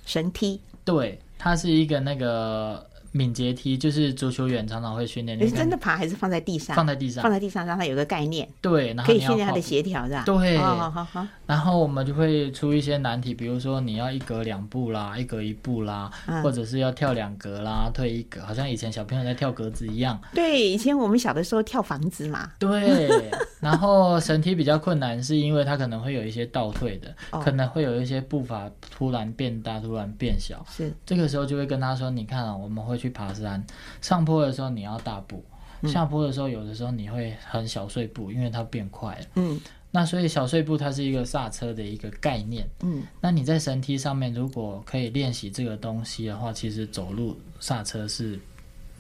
[0.06, 0.60] 神梯。
[0.84, 2.86] 对，它是一个那个。
[3.14, 5.38] 敏捷梯就是足球员常常会训练。
[5.38, 6.76] 你是真的爬还是放在地上？
[6.76, 8.48] 放在地上，放在地上，让他有个概念。
[8.60, 10.24] 对，然后可以训练他的协调，是吧？
[10.26, 11.28] 对，好好好。
[11.46, 16.12] 然后我们就会出一些难题，比如说你要一格两步啦，一格一步啦，
[16.42, 20.20] 或者是要跳两格啦，退一格，好像以前小朋友在跳格子一样。
[20.34, 22.50] 对，以前我们小的时候跳房子嘛。
[22.58, 23.10] 对。
[23.64, 30.66] 然后绳梯比较困难，是因为它可能会有一些倒退的，可能会有一些步伐突然变大，突然变小。
[30.70, 30.92] 是。
[31.06, 33.62] 这个时候就会跟他说：“你看啊，我们会去爬山。”
[34.02, 35.44] 上坡的时候你要大步，
[35.88, 39.26] 下坡的时候有的时候你会很小碎步，因为它变快了。
[39.36, 39.60] 嗯，
[39.92, 42.66] 那所以小碎步它是一个刹车的一个概念。
[42.82, 48.40] 嗯，那你在绳梯上面如果可以练习这个东西的话，其实走路刹车是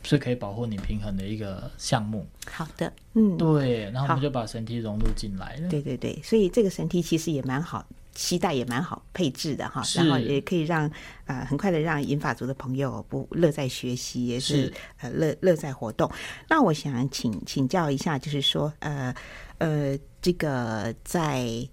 [0.03, 2.27] 是可以保护你平衡的一个项目。
[2.45, 5.69] 好的，嗯，对，然后我们就把绳梯融入进来了。
[5.69, 7.85] 对对对，所以这个绳梯其实也蛮好。
[8.13, 10.89] 期待也蛮好配置的哈，然后也可以让
[11.25, 16.09] 呃很快的让银发族的朋友不乐在学习，也是，是呃乐乐在活动。
[16.47, 19.13] 那我想请请教一下，就是说呃
[19.57, 21.67] 呃这个在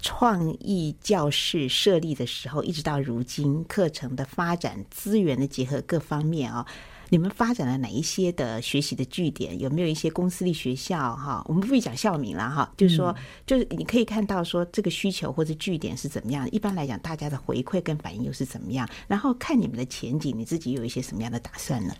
[0.00, 6.66] 创意教室设立的时候，一直到如今课程的发展、资源的结合各方面啊。
[7.10, 9.58] 你们发展了哪一些的学习的据点？
[9.60, 11.14] 有没有一些公私立学校？
[11.16, 13.14] 哈，我们不必讲校名了哈，就是说，
[13.46, 16.50] 就是你可以看到说这个需求或者据点是怎么样。
[16.50, 18.88] 一般来讲，大家的回馈跟反应又是怎么样？
[19.06, 21.94] 然后看你们的前景，你自己有一些什么样的打算呢？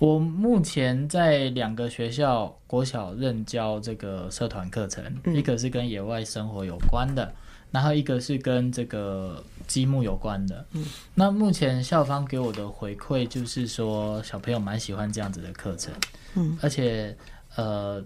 [0.00, 7.32] 我目前在两个学校国小任教这个社团课程，嗯一个是跟野外生活有关的，
[7.74, 10.64] 然后一个是跟这个积木有关的。
[10.74, 15.92] 嗯，那目前校方给我的回馈就是说，小朋友蛮喜欢这样子的课程，
[16.36, 17.16] 嗯，而且
[17.56, 18.00] 呃，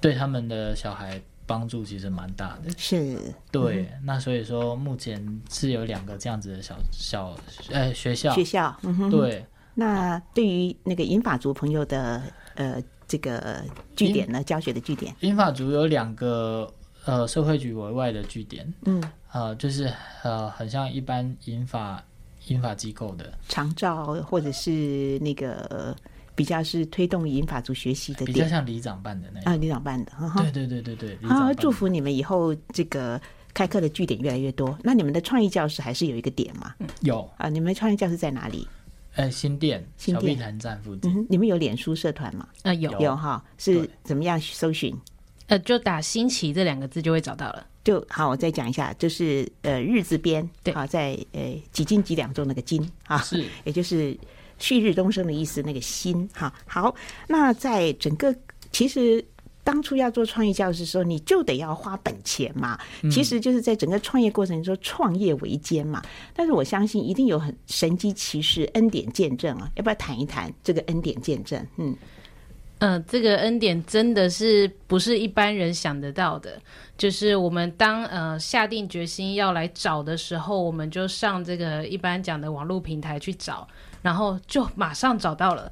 [0.00, 2.70] 对他们的小孩帮助其实蛮大的。
[2.78, 3.18] 是，
[3.50, 7.36] 对，那所以说目前是有两个这样子的小小
[7.72, 9.44] 呃学校，学校，嗯哼，对。
[9.74, 12.22] 那对于那个银法族朋友的
[12.54, 13.64] 呃这个
[13.96, 16.72] 据点呢，教学的据点，银法族有两个
[17.04, 19.92] 呃社会局委外的据点，嗯，呃就是
[20.22, 22.02] 呃很像一般银法
[22.48, 25.96] 银法机构的，长照或者是那个
[26.34, 29.60] 比较是推动银法族学习的点比较像里长办的那啊，种。
[29.60, 33.20] 里长办的，哈哈对对对对对，好，办祝福你们以后这个
[33.52, 34.76] 开课的据点越来越多。
[34.82, 36.74] 那你们的创意教室还是有一个点嘛？
[37.00, 38.66] 有啊，你们创意教室在哪里？
[39.14, 42.48] 呃新店新店小碧潭站附嗯近，哼，你们有脸书社团吗？
[42.62, 44.96] 呃，有，有有哈，是怎么样搜寻？
[45.52, 47.66] 呃，就打“新奇”这两个字就会找到了。
[47.84, 54.16] 就好，我再讲一下，就是呃日字边，对好，在呃几斤几两中那个斤啊，是也就是
[54.58, 56.50] 旭日东升的意思，那个新哈。
[56.66, 56.94] 好，
[57.28, 58.34] 那在整个
[58.70, 59.22] 其实
[59.64, 62.78] 当初要做创业教师的时候，你就得要花本钱嘛。
[63.10, 66.00] 其实就是在整个创业过程中，创业维艰嘛。
[66.32, 69.68] 但是我相信一定有很神机骑士、恩典见证啊。
[69.74, 71.66] 要不要谈一谈这个恩典见证？
[71.76, 71.96] 嗯，
[72.82, 76.60] 嗯、呃，这个恩典真的是不是一般人想得到的。
[76.98, 83.66] 就是我们当呃下定决心要来找的时候，我们就上这个一般讲的网络平台去找，
[84.02, 85.70] 然后就马上找到了。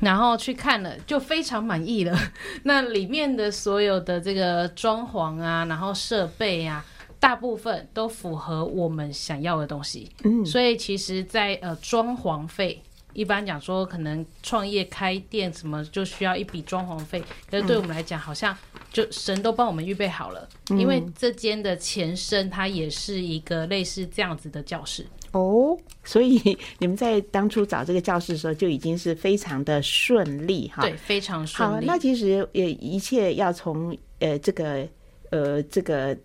[0.00, 2.16] 然后去看了，就非常满意了。
[2.62, 6.84] 那里面的所有的这个装潢啊，然后设备啊，
[7.18, 10.10] 大部分都符合我们想要的东西。
[10.22, 12.82] 嗯所以其实在，呃装潢费，
[13.14, 18.56] 一般讲说可能创业开店什么就需要一笔装潢费，可是对我们来讲，好像
[18.92, 20.48] 就神都帮我们预备好了。
[20.70, 25.06] 因为这间的前身，它也是一个类似这样子的教室。
[25.32, 26.40] 哦，所以
[26.78, 30.82] 你们在当初找这个教室的时候，就已经是非常的顺利哈。
[30.82, 31.86] 对，非常顺好，利。
[31.86, 34.88] 那其实也，一切要从呃这个
[35.30, 36.16] 呃这个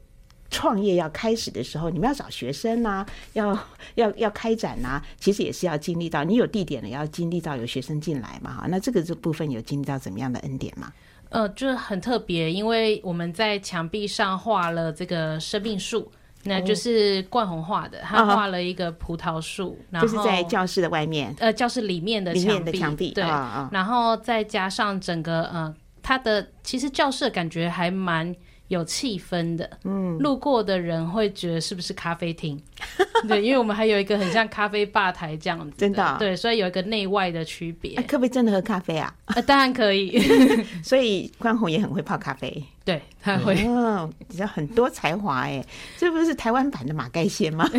[0.49, 3.57] 创业要开始的时候，你们要找学生啊，要
[3.95, 8.65] 要要开展啊，其实也是要经历到你有地点了，也要经历到有学生进来嘛哈。
[8.69, 10.91] 那这个这部分有经历到怎么样的恩典吗？
[11.29, 16.11] 呃，就是很特别，因为我们在墙壁上画了这个生命树，
[16.45, 25.71] 那就是冠宏画的，他画了一个葡萄树，然后就是在教室的外面，呃教室里面的里墙面的墙壁对，然后再加上整个呃，
[26.01, 28.35] 它的其实教室的感觉还蛮
[28.69, 32.59] 有气氛的，嗯，路过的人会觉得是不是咖啡厅？
[33.27, 38.03] 对，因为我们还有一个很像咖啡吧台这样子真的啊对，所以有一个内外的区别哎，。
[38.03, 39.13] 可不可以真的喝咖啡啊？
[39.25, 40.17] 呃，当然可以，
[40.81, 43.55] 所以关宏也很会泡咖啡，对，他会。
[43.67, 45.63] 哦，你知道很多才华哎，
[45.97, 47.69] 这不是台湾版的马盖先吗？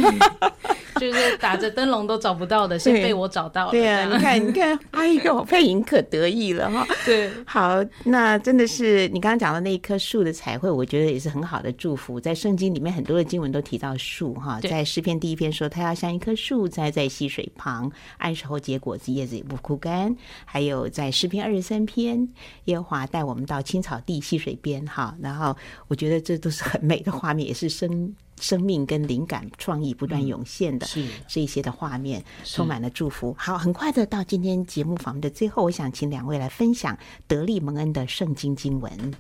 [0.97, 3.71] 就是打着灯笼都找不到的， 先被我找到了。
[3.71, 6.87] 对啊，你看，你看， 哎呦，佩莹可得意了哈。
[7.05, 12.21] 对，好，那真的是你刚刚讲的那一棵树的彩绘，我觉得也是很好的祝福。
[12.21, 20.15] 在圣经里面，很多的经文都提到树哈，在诗篇第一篇说，它要像一棵树栽在溪水旁，按时候结果子，叶子也不枯干。
[20.45, 22.29] 还有在诗篇二十三篇，
[22.67, 25.17] 耶和华带我们到青草地、溪水边哈。
[25.21, 25.57] 然后
[25.89, 30.87] 我觉得这都是很美的画面，也是生生命跟灵感、创意不断涌现的。
[30.87, 33.35] 是这一些的画面，充满了祝福。
[33.39, 39.15] 好，很快的到今天节目访问的最后，我想请两位来分享德利蒙恩的圣经经文。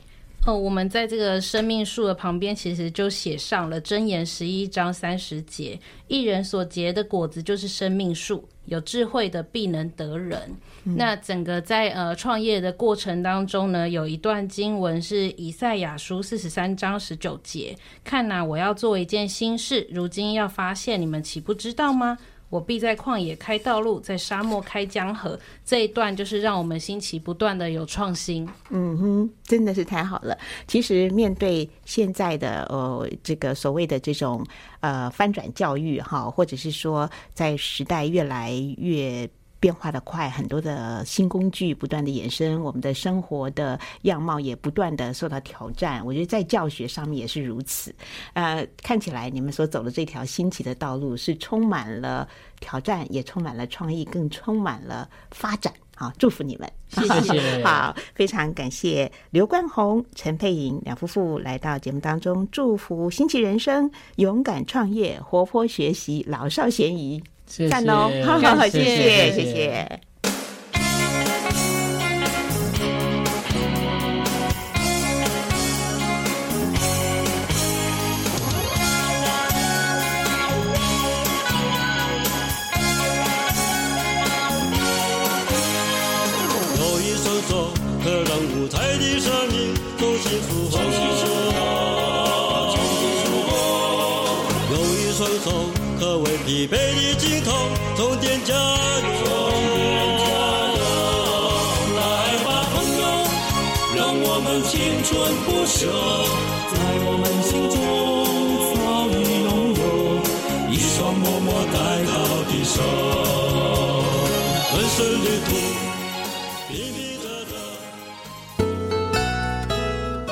[0.46, 5.78] 哦，我们在这个生命树的旁边，其实就写上了箴言十一章三十节：
[6.08, 10.56] 一人所结的果子就是生命树，有智慧的必能得人。
[10.82, 22.16] 那整个在呃创业的过程当中呢，有一段经文是以赛亚书四十三章十九节：看呐，我要做一件新事，如今要发现，你们岂不知道吗？
[22.50, 25.38] 我必在旷野开道路，在沙漠开江河。
[25.64, 28.46] 这一段就是让我们新奇不断的有创新。
[28.68, 30.36] 嗯哼，真的是太好了。
[30.66, 34.44] 其实面对现在的呃这个所谓的这种
[34.80, 39.30] 呃翻转教育哈，或者是说在时代越来越。
[39.60, 46.04] 变化的快，很多的新工具不断的衍生，我们的生活的样貌也不断的受到挑战。
[46.04, 47.94] 我觉得在教学上面也是如此。
[48.32, 52.26] 呃，看起来你们所走的这条新奇的道路是充满了
[52.58, 55.72] 挑战，也充满了创意，更充满了发展。
[55.94, 57.62] 好，祝福你们， 谢谢。
[57.62, 67.22] 好，非常感谢刘冠宏、陈佩莹两夫妇来到节目当中，祝福新奇人生，勇敢创业，活泼学习，老少咸宜。
[67.50, 70.09] 谢谢，赞哦， 好好好，谢谢，谢谢谢谢。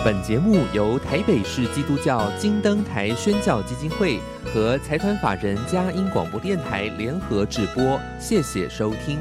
[0.04, 9.18] 本节目由台北市基督教金灯台宣教基金会和财团法人佳音广播电台联合制播，谢谢收听。